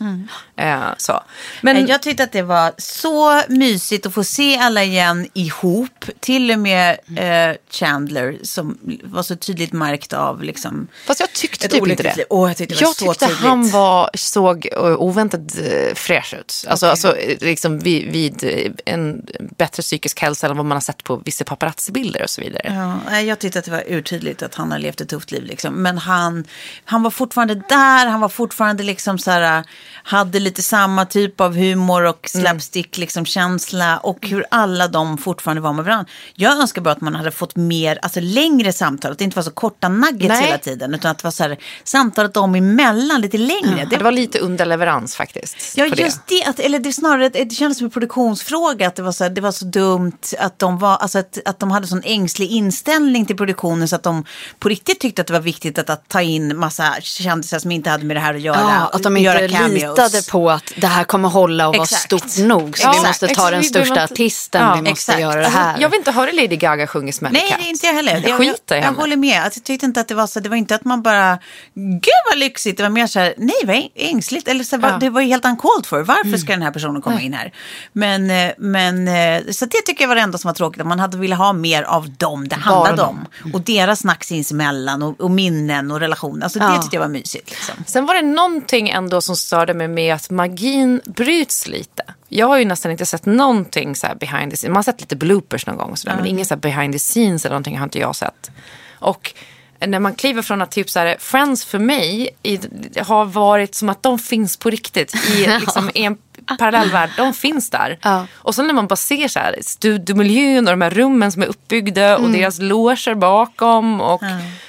[0.56, 1.24] Eh, så.
[1.62, 6.06] Men, jag tyckte att det var så mysigt att få se alla igen ihop.
[6.20, 11.68] Till och med eh, Chandler som var så tydligt märkt av liksom, fast jag tyckte
[11.68, 12.16] typ inte det.
[12.18, 12.26] liv.
[12.30, 13.42] Åh, jag tyckte det var jag så tyckte tydligt.
[13.44, 16.66] han var, såg eh, oväntat eh, fräsch ut.
[16.68, 18.44] Alltså, alltså eh, liksom vid, vid
[18.86, 19.26] en
[19.58, 22.98] bättre psykisk hälsa än vad man har sett på vissa paparazzi-bilder och så vidare.
[23.10, 25.44] Ja, jag tyckte att det var urtydligt att han har levt ett tufft liv.
[25.44, 25.74] Liksom.
[25.74, 26.46] Men han,
[26.86, 29.64] han var fortfarande där, han var fortfarande liksom så här,
[30.04, 32.44] hade lite samma typ av humor och Mm.
[32.44, 36.06] slapstick liksom, känsla och hur alla de fortfarande var med varandra.
[36.36, 39.44] Jag önskar bara att man hade fått mer, alltså längre samtal, att det inte var
[39.44, 40.46] så korta nuggets Nej.
[40.46, 43.88] hela tiden, utan att det var så här, samtalet dem emellan lite längre.
[43.90, 45.78] Det var lite underleverans faktiskt.
[45.78, 46.02] Ja, på det.
[46.02, 46.44] just det.
[46.44, 48.88] Att, eller det, snarare, det kändes som en produktionsfråga.
[48.88, 51.60] Att det var så, här, det var så dumt att de, var, alltså att, att
[51.60, 53.88] de hade sån ängslig inställning till produktionen.
[53.88, 54.26] Så att de
[54.60, 57.90] på riktigt tyckte att det var viktigt att, att ta in massa kändisar som inte
[57.90, 58.60] hade med det här att göra.
[58.60, 62.78] Ja, att de inte litade på att det här kommer hålla och vara stort nog.
[62.78, 63.52] Så Ja, vi måste ta exakt.
[63.52, 65.22] den Vi största artisten, Ja, vi måste exakt.
[65.28, 65.80] Göra det Alltså, här.
[65.80, 67.58] jag vill inte höra Lady Gaga sjunga Smelly Nej, Cat.
[67.60, 68.14] det är inte jag heller.
[68.14, 69.44] Jag Jag, skiter i jag, jag håller med.
[69.44, 70.40] Att jag tyckte inte att det var så.
[70.40, 71.40] Det var inte att man bara,
[71.74, 72.78] gud vad lyxigt.
[72.78, 74.48] Det var mer så här, nej vad ängsligt.
[74.48, 74.98] Eller så, Ja.
[75.00, 76.00] Det var ju helt uncalled for.
[76.04, 77.54] Varför ska den här personen komma in här?
[77.94, 80.82] Men, eh, men eh, så det tycker jag var det enda som var tråkigt.
[80.82, 83.26] Att man hade velat ha mer av dem det handlade dem.
[83.46, 83.54] om.
[83.54, 86.44] Och deras snack sinsemellan och, och minnen och relationer.
[86.44, 86.82] Alltså det Ja.
[86.82, 87.50] tyckte jag var mysigt.
[87.50, 87.76] Liksom.
[87.88, 92.04] Sen var det någonting ändå som störde mig med att magin bryts lite.
[92.30, 94.70] Jag har ju nästan inte sett någonting så behind the scenes.
[94.70, 97.00] Man har sett lite bloopers någon gång och sådär, men ingen så här behind the
[97.00, 98.52] scenes eller någonting har inte jag sett.
[99.00, 99.34] Och
[99.80, 102.60] när man kliver från att typ så här, Friends för mig i,
[103.02, 106.18] har varit som att de finns på riktigt i, liksom, i en
[106.60, 107.10] parallell värld.
[107.18, 108.00] De finns där.
[108.02, 108.28] Ja.
[108.34, 111.48] Och sen när man bara ser så här, studiomiljön och de här rummen som är
[111.48, 114.02] uppbyggda och deras loger bakom.
[114.02, 114.22] Och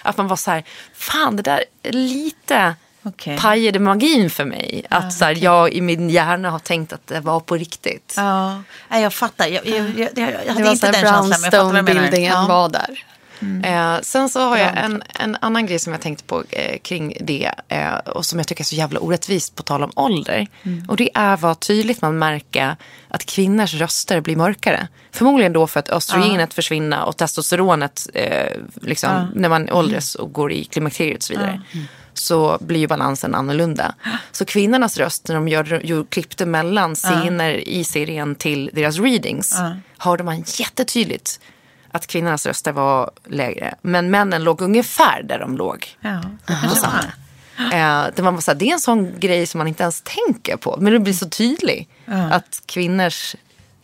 [0.03, 2.75] att man var så här, fan det där är lite
[3.09, 3.39] Okej.
[3.39, 4.87] pajade magin för mig.
[4.91, 8.15] Att så här, jag i min hjärna har tänkt att det var på riktigt.
[8.17, 9.47] Ja, nej, jag fattar.
[9.47, 11.51] Jag, jag, jag, jag, det hade var inte den känslan.
[11.51, 12.47] Brownstone-bildningen Ja.
[12.49, 13.05] var där.
[13.65, 17.17] Eh, sen så har jag en, en annan grej som jag tänkte på eh, kring
[17.21, 20.47] det eh, och som jag tycker är så jävla orättvist på tal om ålder.
[20.89, 22.77] Och det är vad tydligt man märker
[23.09, 24.89] att kvinnors röster blir mörkare.
[25.13, 30.53] Förmodligen då för att östrogenet försvinner och testosteronet eh, liksom, när man åldras och går
[30.53, 31.63] i klimakteriet och så vidare.
[32.19, 33.95] Så blir ju balansen annorlunda.
[34.33, 39.55] Så kvinnornas röst när de gör, gör, klippte mellan scener i serien till deras readings
[39.99, 41.41] hörde man jättetydligt
[41.91, 43.75] att kvinnornas röster var lägre.
[43.83, 45.87] Men männen låg ungefär där de låg.
[46.01, 47.05] Ja, var.
[47.73, 50.03] Eh, det, var bara så här, det är en sån grej som man inte ens
[50.03, 50.77] tänker på.
[50.81, 51.91] Men det blir så tydligt.
[52.07, 53.37] Att kvinnors,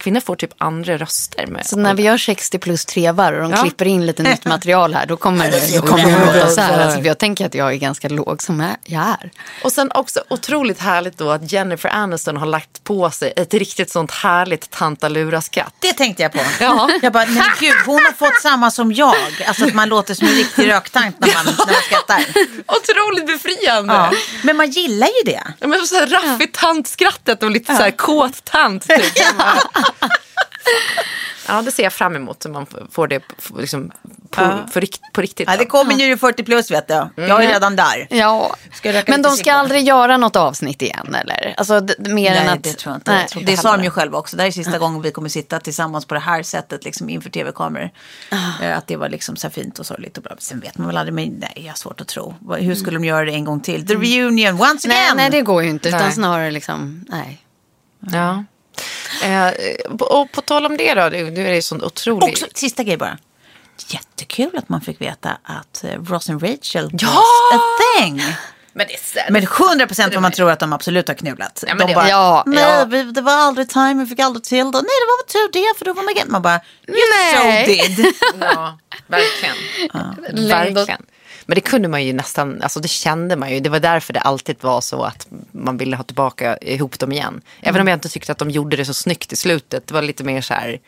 [0.05, 1.47] kvinnor får typ andra röster.
[1.47, 1.67] Med.
[1.67, 3.63] Så när vi gör 60 plus trevar och de Ja.
[3.63, 6.61] klipper in lite nytt material här, då kommer det, då kommer det att låta så
[6.61, 6.85] här.
[6.85, 9.31] Alltså, jag tänker att jag är ganska låg som jag- är.
[9.65, 13.91] Och sen också otroligt härligt då att Jennifer Aniston har lagt på sig ett riktigt
[13.93, 15.75] sånt härligt tantalura-skratt.
[15.79, 16.41] Det tänkte jag på.
[16.61, 16.91] Ja.
[17.03, 19.15] Jag bara, nej gud, hon har fått samma som jag.
[19.47, 22.25] Alltså att man låter som en riktig röktant när man, när man skrattar.
[22.67, 23.95] Otroligt befriande.
[23.95, 24.11] Ja.
[24.43, 25.43] Men man gillar ju det.
[25.59, 28.89] Ja, Men så här raffigt tantskrattet och lite så här kåt tant.
[28.89, 29.03] Typ.
[29.39, 29.55] ja,
[31.65, 32.47] det ser jag fram emot.
[32.47, 33.91] Man får det på- liksom,
[34.31, 35.49] på, för, rikt- på riktigt.
[35.51, 36.95] Ja, det kommer ju 40 plus vet du.
[37.17, 38.07] Jag är redan där.
[38.11, 41.55] Ja, Ska jag röka men de ska aldrig göra något avsnitt igen eller?
[41.57, 42.63] Alltså mer än Nej, att...
[42.65, 43.11] det tror jag inte.
[43.11, 43.21] Nej.
[43.21, 44.37] Jag tror det sa de ju själva också.
[44.37, 47.31] Det här är sista gången vi kommer sitta tillsammans på det här sättet liksom inför
[47.31, 47.91] tv-kameror.
[48.63, 50.33] Eh, Att det var liksom så här fint och sorgligt och bra.
[50.39, 52.35] Sen vet man väl aldrig, men nej, jag har svårt att tro.
[52.59, 53.87] Hur skulle de göra det en gång till?
[53.87, 55.17] The reunion, once Nej, again!
[55.17, 55.89] nej, det går ju inte.
[55.89, 56.13] Utan Nej.
[56.13, 57.41] snarare liksom, nej.
[58.13, 58.45] Ja.
[59.23, 59.53] Eh,
[60.01, 62.31] och på tal om det då, det, det är sånt otroligt...
[62.31, 63.19] Också, sista grej bara.
[63.89, 67.09] jättekul att man fick veta att eh, Ross and Rachel Ja!
[67.09, 67.63] was a
[67.99, 68.23] thing.
[68.77, 71.65] Men det är så- Men 100 procent vad man tror att de absolut har knulat.
[71.67, 72.85] Ja, de det- bara, ja, nej, ja.
[73.05, 74.65] det var aldrig time, vi fick aldrig till det.
[74.65, 76.15] Nej, det var väl tur det, för då var man.
[76.27, 77.65] Man bara, you Nej.
[77.65, 78.07] so did.
[78.41, 80.49] Ja, verkligen.
[80.49, 81.03] verkligen.
[81.47, 83.61] Men det kunde man ju nästan, alltså det kände man ju.
[83.61, 87.41] Det var därför det alltid var så att man ville ha tillbaka ihop dem igen.
[87.61, 89.87] Även om jag inte tyckte att de gjorde det så snyggt i slutet.
[89.87, 90.79] Det var lite mer så här,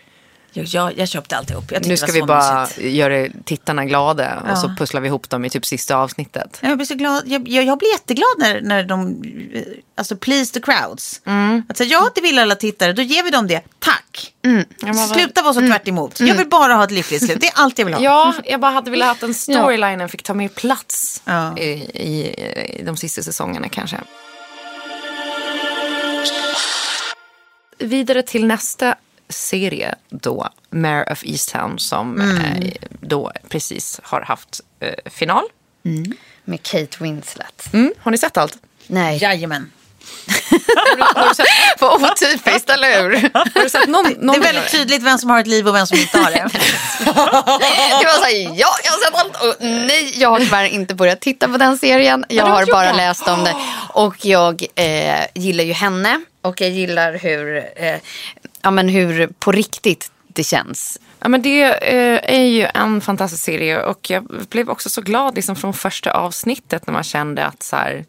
[0.57, 1.65] jag, jag, jag köpte alltihop.
[1.73, 2.83] Jag nu ska vi bara mysigt.
[2.83, 6.59] göra tittarna glada och så pusslar vi ihop dem i typ sista avsnittet.
[6.61, 7.23] Jag blir så glad.
[7.27, 9.23] Jag, jag, jag blir jätteglad när, när de,
[9.55, 9.63] eh,
[9.95, 11.21] alltså please the crowds.
[11.27, 11.63] Mm.
[11.69, 13.63] Att säga ja, det vill alla tittare, då ger vi dem det.
[13.79, 14.33] Tack.
[14.43, 16.21] men vad- Sluta vara så tvärt emot.
[16.21, 17.41] Jag vill bara ha ett lyckligt slut.
[17.41, 18.03] Det är allt jag vill ha.
[18.03, 21.59] Ja, jag bara hade velat att den storylinen fick ta mer plats Ja.
[21.59, 22.35] i, i,
[22.81, 23.97] i de sista säsongerna kanske.
[27.79, 28.95] Vidare till nästa
[29.29, 35.45] serie då, Mayor of Easttown som eh, då precis har haft eh, final.
[36.45, 37.69] Med Kate Winslet.
[37.73, 38.59] Mm, har ni sett allt?
[38.87, 39.19] Nej.
[39.23, 39.71] Jajamän.
[41.79, 43.31] Vad otypiskt, eller hur?
[43.35, 45.75] har du sett någon, någon Det är väldigt tydligt vem som har ett liv och
[45.75, 46.49] vem som inte har det.
[48.01, 49.43] Det var så här, ja, jag har sett allt.
[49.43, 52.25] Och nej, jag har tyvärr inte börjat titta på den serien.
[52.29, 53.55] Jag har bara läst om det.
[53.89, 56.21] Och jag eh, gillar ju henne.
[56.43, 57.95] Och jag gillar hur, eh,
[58.67, 60.99] ja, men hur på riktigt det känns.
[61.21, 65.35] Ja, men det eh, är ju en fantastisk serie och jag blev också så glad
[65.35, 68.05] liksom, från första avsnittet när man kände att så här,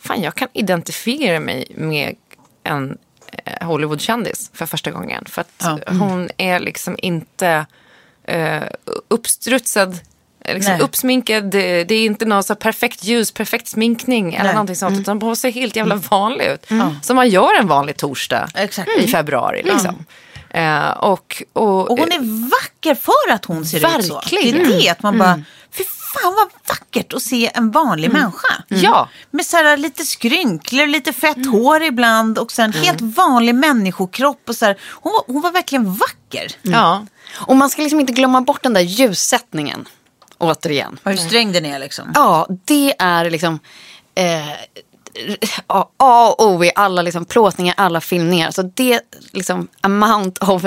[0.00, 2.14] fan, jag kan identifiera mig med
[2.64, 2.98] en
[3.44, 5.24] eh, Hollywoodkändis för första gången.
[5.28, 5.78] För att Ja.
[5.86, 7.66] hon är liksom inte
[8.24, 8.62] eh,
[9.08, 9.98] uppstrutsad,
[10.54, 10.82] liksom Nej.
[10.82, 11.44] uppsminkad.
[11.44, 14.52] Det, det är inte någon så perfekt ljus, perfekt sminkning eller Nej.
[14.52, 14.98] någonting sånt.
[14.98, 16.66] Utan hon ser helt jävla vanlig ut.
[17.02, 18.90] Som man gör en vanlig torsdag Exakt.
[18.98, 19.62] i februari.
[19.62, 20.04] Liksom.
[20.50, 24.14] Eh, och, och, Och hon är vacker för att hon ser ut så.
[24.14, 24.58] Verkligen.
[24.58, 25.42] Det är det, att man bara,
[25.72, 28.62] fy fan vad vackert att se en vanlig människa.
[28.68, 29.08] Ja.
[29.30, 34.48] Med så här lite skrynkler, lite fett hår ibland och sen helt vanlig människokropp.
[34.48, 34.78] Och så här.
[34.90, 36.52] Hon, var, hon var verkligen vacker.
[36.62, 37.06] Ja.
[37.32, 39.88] Och man ska liksom inte glömma bort den där ljussättningen.
[40.40, 40.98] Återigen.
[41.02, 42.12] Och hur sträng den är liksom.
[42.14, 43.58] Ja, det är liksom
[44.14, 44.48] eh,
[45.96, 48.50] A och O i alla liksom plåtningar, alla filmningar.
[48.50, 49.00] Så det
[49.32, 50.64] liksom amount of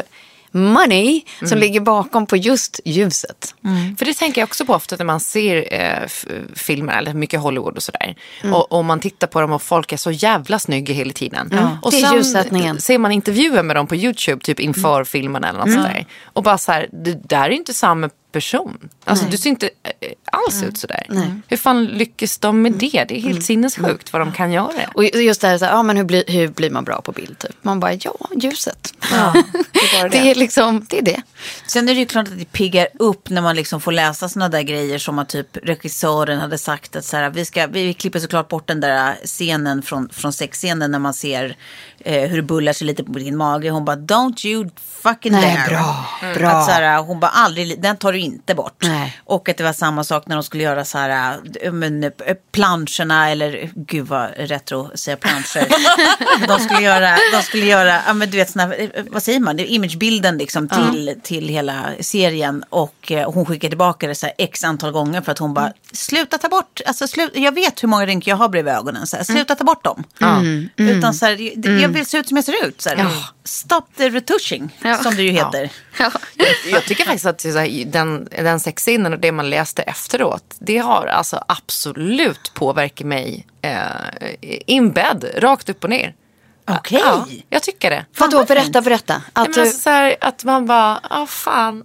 [0.56, 3.56] money som ligger bakom på just ljuset.
[3.98, 6.08] För det tänker jag också på ofta när man ser eh,
[6.56, 8.16] filmer, eller mycket Hollywood och sådär.
[8.52, 11.60] Och, och man tittar på dem och folk är så jävla snygga hela tiden.
[11.82, 12.82] Och Det är ljussättningen.
[12.82, 16.06] ser man intervjuer med dem på YouTube, typ inför filmen eller något sådär.
[16.24, 18.90] Och bara så här, det där är inte samma person.
[19.06, 21.08] Alltså du ser inte eh, alls ut sådär.
[21.48, 23.06] Hur fan lyckas de med det?
[23.08, 24.72] Det är helt sinnessjukt vad de kan göra.
[24.94, 27.12] Och just det här, så här ja, men hur, blir, hur blir man bra på
[27.12, 27.40] bild?
[27.40, 27.56] Typ?
[27.62, 28.94] Man bara, ja, ljuset.
[29.72, 30.10] det är det.
[30.10, 30.32] det.
[30.32, 31.22] är liksom, det är det.
[31.68, 34.50] Sen är det ju klart att det piggar upp när man liksom får läsa sådana
[34.50, 38.20] där grejer som att typ regissören hade sagt att så här, vi, ska, vi klipper
[38.20, 41.56] såklart bort den där scenen från, från sexscenen när man ser
[42.00, 43.70] eh, hur det bullar sig lite på din mage.
[43.70, 44.70] Hon bara, don't you
[45.04, 45.70] fucking Nej, dare.
[45.70, 46.38] bra, Mm.
[46.38, 46.50] bra.
[46.50, 48.78] Att så här, hon bara, aldrig, den tar du inte bort.
[48.84, 49.18] Nej.
[49.26, 52.12] Och att det var samma sak när de skulle göra så här, äh, men, äh,
[52.52, 55.68] planscherna eller, gud vad retro säga planscher.
[56.48, 59.60] de skulle göra, de skulle göra, ja men du vet såna, äh, vad säger man,
[59.60, 62.64] imagebilden liksom till, till hela serien.
[62.70, 66.38] Och hon skickade tillbaka det så här x antal gånger för att hon bara, sluta
[66.38, 69.24] ta bort, alltså slut, jag vet hur många rynkor jag har bredvid ögonen, så här,
[69.24, 70.04] sluta ta bort dem.
[70.78, 72.82] Utan så här, jag vill se ut som jag ser ut.
[72.82, 73.08] Så här.
[73.46, 74.98] Stop the retushing, Ja.
[74.98, 75.72] som det ju heter.
[76.00, 76.12] Ja.
[76.72, 81.08] Jag tycker faktiskt att här, den, den sexscenen och det man läste efteråt, det har
[81.08, 83.80] alltså absolut påverkat mig eh,
[84.66, 86.16] in bed, rakt upp och ner.
[86.68, 87.02] Okej.
[87.06, 88.06] Ja, jag tycker det.
[88.18, 89.22] Vadå, vad berätta, berätta.
[89.34, 91.84] Ja, Att du, alltså, så här, att man bara, ja fan,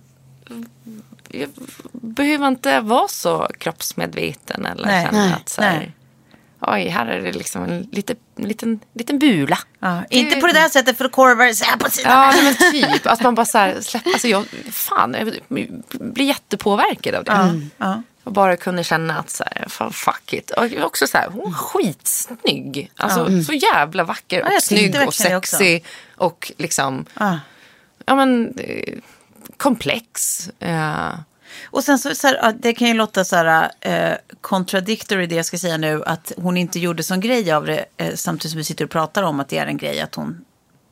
[1.29, 1.51] jag
[1.93, 5.93] behöver inte vara så kroppsmedveten eller Nej, känna nej, att så här, nej.
[6.73, 9.59] Oj, här är det liksom en lite, liten, liten bula.
[9.79, 12.12] Ja, inte på det där sättet för korvar så här på sidan.
[12.12, 13.07] Ja, men typ.
[13.07, 15.33] Att man bara så här, släpp, alltså jag, fan, jag
[16.01, 17.61] blir jättepåverkad av det.
[17.77, 18.03] Ja.
[18.25, 20.51] Och bara kunde känna att så här, fan fuck it.
[20.51, 22.91] Och också så här, hon är skitsnygg.
[22.97, 25.85] Alltså så jävla vacker Ja, och tyckte snygg och sexig.
[26.16, 27.41] Och liksom, Ja.
[28.07, 28.95] ja men, eh,
[29.57, 30.43] komplex.
[30.59, 31.14] Eh,
[31.64, 35.46] och sen så, så här, det kan ju låta så här eh, contradictory det jag
[35.46, 38.64] ska säga nu, att hon inte gjorde sån grej av det, eh, samtidigt som vi
[38.64, 40.44] sitter och pratar om att det är en grej, att hon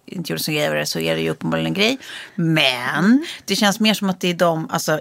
[0.06, 1.98] inte gjorde sån grej av det, så är det ju uppenbarligen en grej.
[2.34, 5.00] Men det känns mer som att det är de, alltså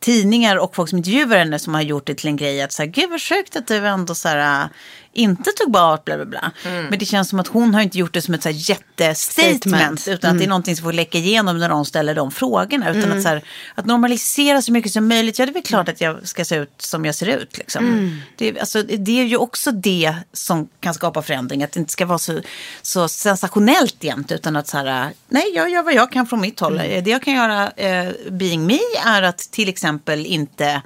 [0.00, 2.82] tidningar och folk som intervjuar henne som har gjort det till en grej att så
[2.82, 4.68] här, gud vad sjukt att du ändå så här,
[5.12, 6.52] inte tog bort bla bla bla.
[6.64, 6.86] Mm.
[6.86, 10.00] Men det känns som att hon har inte gjort det som ett så här jättestatement
[10.00, 10.08] Statement.
[10.08, 12.90] utan att det är någonting som får läcka igenom när de ställer de frågorna.
[12.90, 13.42] Utan att, så här,
[13.74, 15.38] att normalisera så mycket som möjligt.
[15.38, 17.58] Ja, det är väl klart att jag ska se ut som jag ser ut.
[17.58, 18.20] Liksom.
[18.36, 21.62] Det, alltså, det är ju också det som kan skapa förändring.
[21.62, 22.40] Att det inte ska vara så,
[22.82, 24.32] så sensationellt jämt.
[24.32, 26.76] Utan att så här, nej, jag gör vad jag kan från mitt håll.
[26.76, 30.82] Det jag kan göra, eh, being me, är att till exempel inte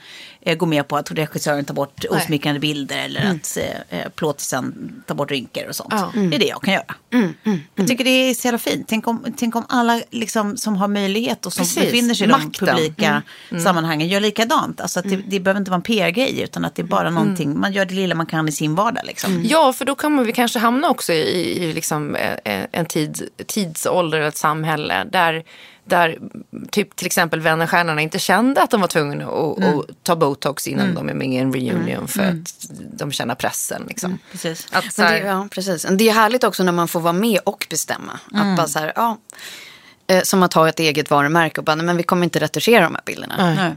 [0.47, 2.97] eh, gå med på att regissören tar bort osmickrande bilder.
[3.05, 3.57] Eller att
[3.91, 5.93] eh, eh, plåtisen tar bort rynkor och sånt.
[5.93, 6.11] Ja.
[6.15, 6.95] Det är det jag kan göra.
[7.75, 8.87] Jag tycker det är så jävla fint.
[8.89, 11.83] Tänk om, tänk om alla liksom, som har möjlighet och som Precis.
[11.85, 12.51] befinner sig i Makten.
[12.67, 13.23] de publika
[13.63, 14.81] sammanhangen gör likadant.
[14.81, 17.73] Alltså det, det behöver inte vara en PR-grej utan att det är bara någonting, man
[17.73, 19.03] gör det lilla man kan i sin vardag.
[19.07, 19.45] Liksom.
[19.45, 24.21] Ja, för då kommer vi kanske hamna också i, i liksom eh, en tid, tidsålder
[24.21, 25.45] ett samhälle där,
[25.85, 26.19] där
[26.71, 29.81] typ till exempel Vännerstjärnorna inte kände att de var tvungna att, Mm.
[30.03, 33.85] ta botox innan de är med i en reunion för att de känner pressen.
[33.89, 34.19] Liksom.
[34.33, 34.67] Precis.
[34.73, 35.87] Att, här, det, ja, precis.
[35.91, 38.21] Det är härligt också när man får vara med och bestämma.
[38.33, 38.51] Mm.
[38.51, 39.19] Att bara så här, ja,
[40.07, 42.85] eh, som att ha ett eget varumärke och bara, nej, men vi kommer inte retuschera
[42.85, 43.55] de här bilderna.
[43.55, 43.75] Nej.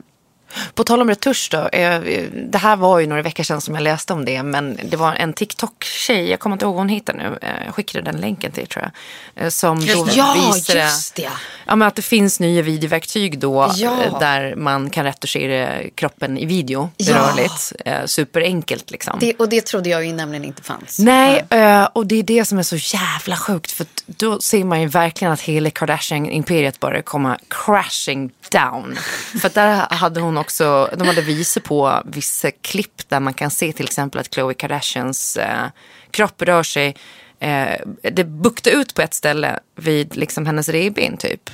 [0.74, 1.68] På tal om retusch då.
[1.68, 2.00] eh,
[2.34, 4.44] Det här var ju några veckor sedan som jag läste om det.
[4.44, 7.38] Men det var en TikTok-tjej, jag kommer inte ihåg vad hon heter nu.
[7.42, 8.90] eh, Jag skickade den länken till er tror
[9.36, 9.46] jag.
[9.46, 11.30] eh, Som då Ja, visade just det.
[11.68, 13.72] Ja, men att det finns nya videoverktyg då.
[13.76, 14.04] Ja.
[14.04, 16.90] eh, Där man kan retuschera kroppen i video.
[16.98, 17.16] Ja.
[17.18, 17.74] Rörligt.
[17.86, 19.18] Eh, Superenkelt liksom.
[19.20, 21.00] Det, och det trodde jag ju nämligen inte fanns.
[21.00, 23.72] Nej, eh, och det är det som är så jävla sjukt.
[23.72, 28.96] För då ser man ju verkligen att hela Kardashian-imperiet börjar komma crashing down.
[29.42, 33.74] För där hade hon också, de hade visat på vissa klipp där man kan se
[33.74, 35.66] till exempel att Khloe Kardashians eh,
[36.12, 36.96] kropp rör sig.
[37.40, 41.50] Eh, det buktar ut på ett ställe vid liksom hennes revben typ.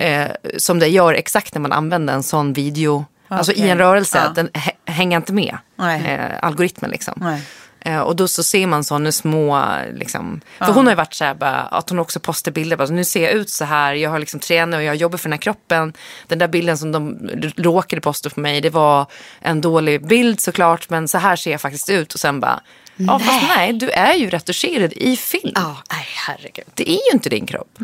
[0.00, 0.26] Eh,
[0.58, 3.04] som det gör exakt när man använder en sån video.
[3.28, 4.32] Alltså i en rörelse, Ja.
[4.34, 5.58] den hä- hänger inte med.
[6.06, 7.14] Eh, algoritmen liksom.
[7.16, 7.42] Nej.
[7.80, 9.64] Eh, Och då så ser man sådana små,
[9.94, 12.88] liksom, för hon har ju varit så här bara, att hon också postar bilder, bara,
[12.88, 15.32] nu ser jag ut så här, jag har liksom tränat och jag jobbar för den
[15.32, 15.92] här kroppen.
[16.26, 17.18] Den där bilden som de
[17.56, 19.06] råkade posta för mig, det var
[19.40, 22.14] en dålig bild såklart, men så här ser jag faktiskt ut.
[22.14, 22.60] Och sen bara,
[22.96, 25.52] ja fast nej, du är ju retuscherad i film.
[25.54, 26.66] Ja, nej herregud.
[26.74, 27.78] Det är ju inte din kropp.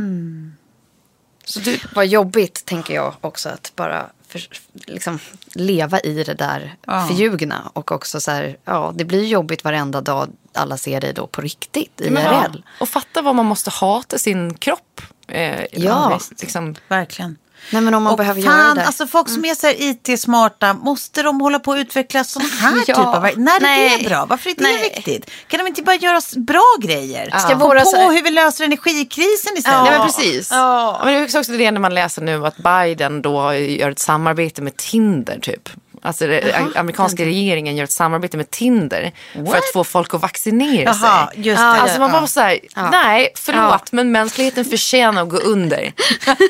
[1.44, 4.06] Så du, Vad jobbigt tänker jag också att bara
[4.38, 4.48] för,
[4.86, 5.18] liksom,
[5.54, 6.76] leva i det där
[7.08, 7.70] förljugna.
[7.72, 11.40] Och också så här, ja det blir jobbigt varenda dag alla ser dig då på
[11.40, 12.62] riktigt, men, IRL.
[12.80, 15.00] och fatta vad man måste hata sin kropp.
[15.28, 16.20] Eh, Ja.
[16.40, 17.36] Liksom, Verkligen.
[17.70, 18.70] Nej men om man och behöver fan, göra det.
[18.70, 18.86] Mm.
[18.86, 22.72] alltså folk som är så här IT-smarta, måste de hålla på att utveckla sådana här
[22.86, 22.94] Ja.
[22.94, 23.98] typer av När är Nej.
[24.02, 24.26] det bra?
[24.26, 24.82] Varför är det Nej.
[24.94, 25.30] viktigt?
[25.48, 27.30] Kan de inte bara göra bra grejer?
[27.38, 29.82] Ska Kom våra på så här- hur vi löser energikrisen istället.
[29.84, 30.48] Nej, men precis.
[30.50, 31.00] Ja.
[31.04, 34.62] Men det är också det när man läser nu att Biden då gör ett samarbete
[34.62, 35.68] med Tinder typ.
[36.04, 40.82] Alltså det, amerikanska regeringen gör ett samarbete med Tinder för att få folk att vaccinera
[41.00, 41.40] Jaha, sig.
[41.42, 41.66] just det.
[41.66, 42.20] Alltså man Ja.
[42.20, 42.58] bara så här,
[42.90, 45.92] nej förlåt men mänskligheten förtjänar att gå under.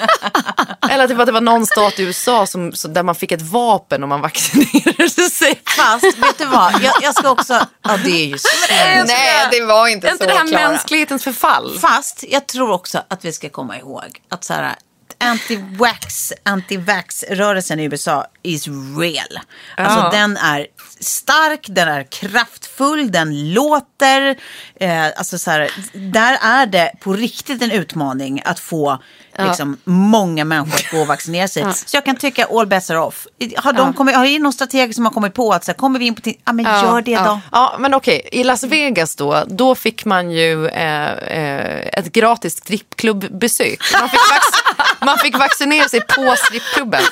[0.90, 3.42] Eller typ att det var någon stat i USA som, så, där man fick ett
[3.42, 5.60] vapen om man vaccinerade sig.
[5.76, 6.72] Fast, vet du vad?
[6.82, 7.66] Jag, jag ska också...
[7.82, 8.48] Ja, det är ju så.
[9.06, 10.68] Nej det var inte Är inte så det här Klara.
[10.68, 11.78] mänsklighetens förfall?
[11.80, 14.74] Fast jag tror också att vi ska komma ihåg att så här,
[15.18, 18.66] anti-vax, anti-vax-rörelsen i USA is
[18.98, 19.38] real.
[19.76, 20.10] Alltså Ja.
[20.12, 20.66] den är
[21.00, 24.36] stark, den är kraftfull, den låter.
[24.80, 28.98] Eh, alltså så här, där är det på riktigt en utmaning att få
[29.38, 31.64] liksom, många människor att gå och vaccinera sig.
[31.74, 33.26] Så jag kan tycka all bets are off.
[33.56, 35.98] Har, de kommit, har det någon strateg som har kommit på att så här, kommer
[35.98, 36.20] vi in på...
[36.20, 37.40] ti- Ja, men gör det då.
[37.52, 38.28] Ja, men okej.
[38.32, 43.80] I Las Vegas då, då fick man ju eh, eh, ett gratis strippklubbesök.
[44.00, 47.02] Man fick, vac- man fick vaccinera sig på strippklubben.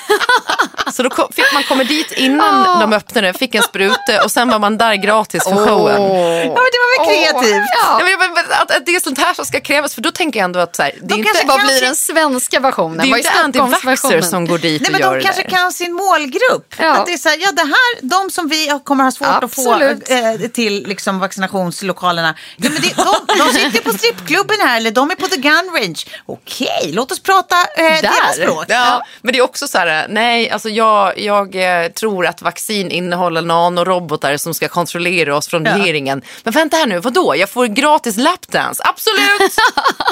[0.92, 4.48] Så då kom, fick man komma dit innan de öppnade, fick en spruta och sen
[4.48, 6.02] var man där gratis för showen.
[6.02, 7.66] Ja, men det var väl kreativt.
[7.82, 10.10] Ja, men, men, men, att, att det är sånt här som ska krävas, för då
[10.10, 12.60] tänker jag ändå att så här, det är inte, kanske Vad kan blir den svenska
[12.60, 12.98] versionen?
[12.98, 15.42] det är Vad inte antivaxxer som går dit Nej, och men gör de det kanske
[15.42, 15.50] där.
[15.50, 16.74] kan sin målgrupp.
[16.78, 16.92] Ja.
[16.96, 20.02] Att det är så här, ja, det här, de som vi kommer ha svårt Absolut.
[20.02, 22.34] att få eh, till liksom, vaccinationslokalerna.
[22.56, 25.70] Ja, men det, de, de sitter på strippklubben här eller de är på the gun
[25.76, 26.04] range.
[26.26, 28.64] Okej, låt oss prata eh, deras språk.
[28.68, 32.90] Ja, men det är också så här, nej, alltså jag, jag eh, tror att vaccin
[32.90, 36.22] innehåller nanorobotar som ska kontrollera oss från regeringen.
[36.44, 37.36] Men vänta här nu, vadå?
[37.36, 38.82] Jag får gratis lapdance?
[38.84, 39.56] Absolut!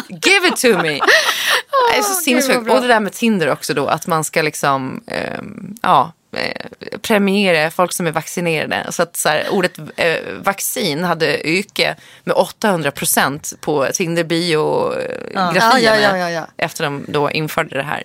[0.27, 1.01] Give it to me!
[1.93, 2.71] det är så vad sinnessjukt.
[2.71, 7.71] Och det där med Tinder också då, att man ska liksom, ehm, ja, eh, premiera
[7.71, 8.87] folk som är vaccinerade.
[8.91, 15.97] Så att så här, ordet eh, vaccin hade ökat med 800 procent på Tinder-biografierna Ja,
[15.97, 16.47] ja, ja, ja.
[16.57, 18.05] efter de då införde det här.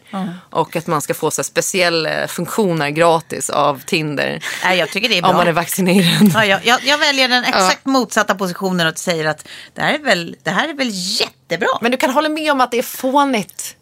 [0.50, 5.10] Och att man ska få så här, speciella funktioner gratis av Tinder Nej, jag tycker
[5.10, 5.30] det är bra.
[5.32, 6.32] om man är vaccinerad.
[6.34, 10.00] Ja, jag, jag, jag väljer den exakt motsatta positionen och säger att det här är
[10.00, 11.68] väl, det här är väl jättebra.
[11.82, 13.76] Men du kan hålla med om att det är fånigt.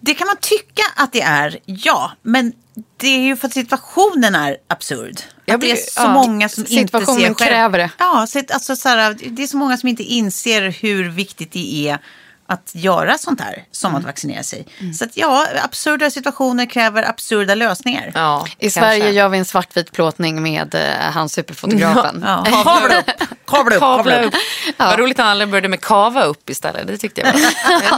[0.00, 2.12] Det kan man tycka att det är, ja.
[2.22, 2.52] Men
[2.96, 5.16] det är ju för att situationen är absurd.
[5.20, 7.90] Att det är blir- så ja, många som inte ser själv- kräver det.
[7.98, 11.88] Ja, så, alltså, så här, det är så många som inte inser hur viktigt det
[11.88, 11.98] är
[12.46, 13.98] att göra sånt här som Mm.
[14.00, 14.66] att vaccinera sig.
[14.98, 18.12] Så att ja, absurda situationer kräver absurda lösningar.
[18.14, 18.80] Ja, I kanske.
[18.80, 20.80] Sverige gör vi en svartvit plåtning med eh,
[21.12, 22.22] han superfotografen.
[22.26, 23.10] Ja, kavla upp,
[23.46, 24.26] kavla upp, Kavla upp.
[24.34, 24.40] upp.
[24.76, 26.86] Vad roligt att alla började med kava upp istället.
[26.86, 27.40] Det tyckte jag var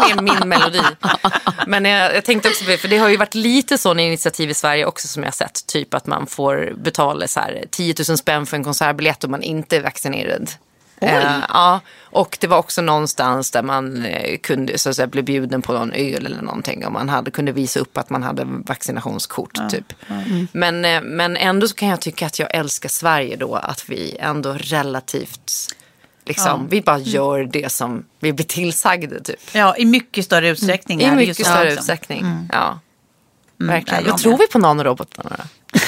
[0.06, 0.80] det är mer min melodi.
[1.66, 4.50] Men jag, jag tänkte också på det, för det har ju varit lite sådana initiativ
[4.50, 5.66] i Sverige också som jag har sett.
[5.66, 9.42] Typ att man får betala så här 10 000 spänn för en konsertbiljett om man
[9.42, 10.50] inte är vaccinerad.
[11.00, 15.22] Eh, ja, och det var också någonstans där man eh, kunde så att säga, bli
[15.22, 16.86] bjuden på någon öl eller någonting.
[16.86, 19.58] Om man hade, kunde visa upp att man hade vaccinationskort.
[19.70, 19.92] typ.
[20.52, 23.54] Men, eh, men ändå så kan jag tycka att jag älskar Sverige då.
[23.54, 25.52] Att vi ändå relativt,
[26.24, 29.20] liksom, vi bara gör det som vi blir tillsagda.
[29.20, 29.40] Typ.
[29.52, 31.00] Ja, i mycket större utsträckning.
[31.00, 32.48] I mycket större utsträckning.
[32.52, 32.80] Ja.
[33.58, 34.00] Verkligen.
[34.04, 35.78] ja, jag Men tror vi på nanorobotarna då?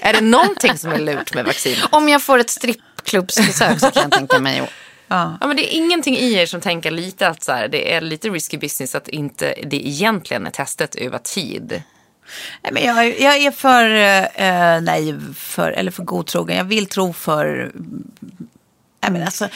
[0.02, 1.84] är det någonting som är lurt med vaccinet?
[1.90, 4.70] Om jag får ett strippklubbsbesök så kan jag tänka mig att
[5.10, 8.00] Ja, men det är ingenting i er som tänker lite att så här, det är
[8.00, 11.82] lite risky business att inte det egentligen är testet över tid.
[12.62, 13.84] Nej, men jag, jag är för
[14.42, 16.56] eh, naiv för, eller för godtrogen.
[16.56, 17.72] Jag vill tro för...
[19.00, 19.50] Nej, men alltså, ja,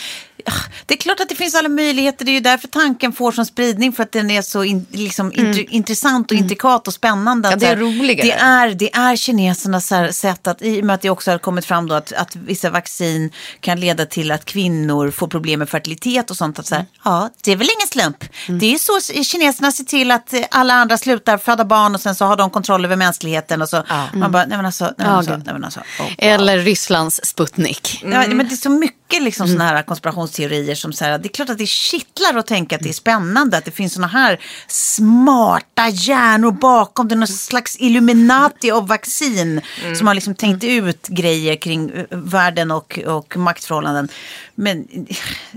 [0.87, 2.25] det är klart att det finns alla möjligheter.
[2.25, 3.93] Det är ju därför tanken får sån spridning.
[3.93, 7.51] För att den är så in, liksom, int- intressant och intrikat och spännande.
[7.51, 8.27] Ja, det är roligare.
[8.29, 11.65] Det är, det är kinesernas sätt att, i och med att det också har kommit
[11.65, 13.31] fram då att, att vissa vaccin
[13.61, 16.59] kan leda till att kvinnor får problem med fertilitet och sånt.
[16.59, 18.25] Att så här, ja, det är väl ingen slump.
[18.61, 22.15] Det är ju så kineserna ser till att alla andra slutar föda barn och sen
[22.15, 23.63] så har de kontroll över mänskligheten.
[23.63, 23.85] Och så,
[24.15, 26.11] Man bara, nej men alltså, nej men alltså, nej men alltså oh, wow.
[26.19, 28.01] Eller Rysslands Sputnik.
[28.03, 31.33] Ja, men det är så mycket liksom såna här konspirationsteorier som så här, det är
[31.33, 34.41] klart att det kittlar att tänka att det är spännande att det finns såna här
[34.69, 39.61] smarta hjärnor bakom det, någon slags Illuminati av vaccin
[39.99, 44.09] som har liksom tänkt ut grejer kring eh, världen och, och maktförhållanden.
[44.55, 44.87] Men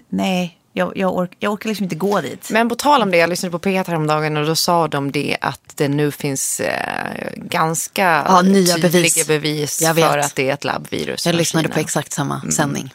[0.09, 2.49] nej, jag, jag, ork, jag orkar liksom inte gå dit.
[2.51, 5.37] Men på tal om det, jag lyssnade på P1 häromdagen och då sa de det
[5.41, 9.27] att det nu finns eh, ganska Ja, nya tydliga bevis.
[9.27, 11.25] bevis för att det är ett labbvirus.
[11.25, 11.73] Jag lyssnade Kina.
[11.73, 12.93] på exakt samma sändning.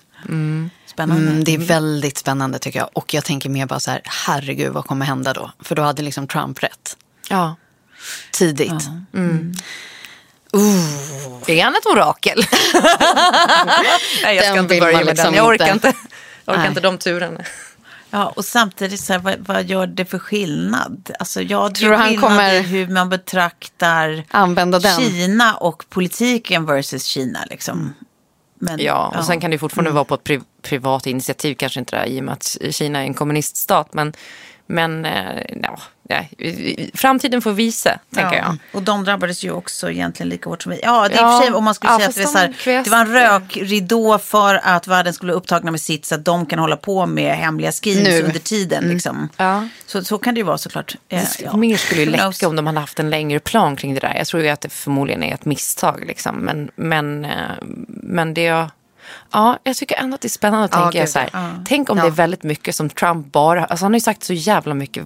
[0.86, 1.30] Spännande.
[1.30, 2.88] Mm, det är väldigt spännande tycker jag.
[2.92, 5.50] Och jag tänker mer bara så här, herregud vad kommer hända då?
[5.62, 6.96] För då hade liksom Trump rätt.
[7.28, 7.56] Ja.
[8.32, 8.72] Tidigt.
[11.46, 12.38] Är han ett orakel?
[14.22, 15.34] Nej, jag ska Den inte börja med liksom den.
[15.34, 15.86] Jag orkar inte.
[16.44, 16.68] Jag orkar Nej.
[16.68, 17.40] inte de turerna.
[18.10, 21.10] Ja, och samtidigt, så här, vad, vad gör det för skillnad?
[21.18, 24.24] Alltså, jag Tror han skillnad kommer- i hur man betraktar.
[25.00, 27.38] Kina och politiken versus Kina.
[27.50, 27.94] Liksom.
[28.62, 31.96] Men, Ja, och sen kan det fortfarande vara på ett pri- privat initiativ, kanske inte
[32.00, 33.94] det, i och med att Kina är en kommuniststat.
[33.94, 34.12] Men,
[34.66, 35.78] men eh, ja,
[36.10, 36.24] ja,
[36.94, 38.56] framtiden får visa, tänker jag.
[38.72, 40.80] Och de drabbades ju också egentligen lika hårt som vi.
[40.82, 41.38] Ja, det är Ja.
[41.38, 42.90] för sig om man skulle Ja, säga att det, här, de kväste.
[42.90, 46.46] det var en rökridå för att världen skulle vara upptagna med sitt så att de
[46.46, 48.22] kan hålla på med hemliga Nu.
[48.22, 48.84] under tiden.
[48.88, 49.28] Liksom.
[49.36, 49.68] Ja.
[49.86, 50.94] Så, så kan det ju vara såklart.
[51.08, 51.56] Eh, ja.
[51.56, 54.14] Mer skulle ju läcka om de hade haft en längre plan kring det där.
[54.16, 56.04] Jag tror ju att det förmodligen är ett misstag.
[56.06, 56.36] Liksom.
[56.36, 57.30] Men, men, eh,
[57.86, 58.70] men det jag...
[59.30, 61.30] Ja, jag tycker ändå att det är spännande att Ja, tänka gud, så här.
[61.32, 61.50] ja.
[61.66, 62.02] Tänk om Ja.
[62.04, 63.64] det är väldigt mycket som Trump bara...
[63.64, 65.04] Alltså han har ju sagt så jävla mycket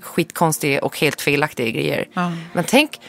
[0.00, 2.06] skitkonstiga och helt felaktiga grejer.
[2.52, 3.00] Men tänk,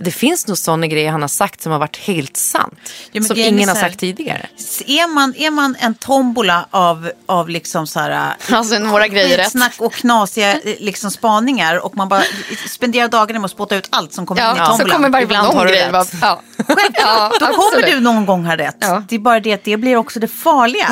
[0.00, 2.74] det finns nog sådana grejer han har sagt som har varit helt sant.
[3.12, 4.46] men som ingen har sagt tidigare.
[4.86, 9.72] Är man, är man en tombola av, av liksom så här, Alltså, några grejer skitsnack
[9.78, 12.22] och knasiga eh, liksom, spaningar och man bara
[12.68, 14.96] spenderar dagarna med att spotta ut allt som kommer in i Ja, så tombolan.
[14.96, 15.92] kommer bara Ibland har du rätt.
[15.92, 16.40] Bara, ja.
[16.94, 17.86] ja, Då kommer absolut.
[17.90, 18.76] du någon gång ha rätt.
[18.80, 19.02] Ja.
[19.08, 20.86] Det är bara det att det blir också det farliga.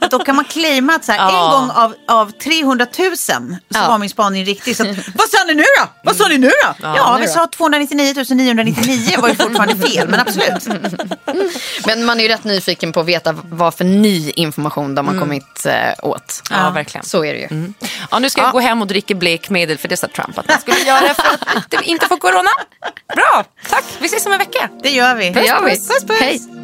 [0.00, 1.44] att då kan man claima att så här, Ja.
[1.44, 3.88] en gång av, av 300 000 så Ja.
[3.88, 4.76] var min spaning riktig.
[4.76, 5.88] Så att, vad sa ni nu då?
[6.04, 6.74] Vad sa ni nu då?
[6.82, 10.68] Ja, vi sa 299 999 var ju fortfarande fel, men absolut.
[11.86, 15.18] Men man är ju rätt nyfiken på att veta vad för ny information de har
[15.18, 16.42] kommit eh, åt.
[16.50, 17.04] Ja, verkligen.
[17.04, 17.72] Så är det ju.
[18.10, 20.60] Ja, nu ska jag gå hem och dricka blekmedel för det sa Trump att man
[20.60, 22.50] skulle göra för att det inte får corona.
[23.14, 23.84] Bra, tack.
[23.98, 24.70] Vi ses om en vecka.
[24.82, 25.30] Det gör vi.
[25.30, 25.70] Det gör vi.
[25.70, 26.20] Puss, puss, puss.
[26.20, 26.63] Hej.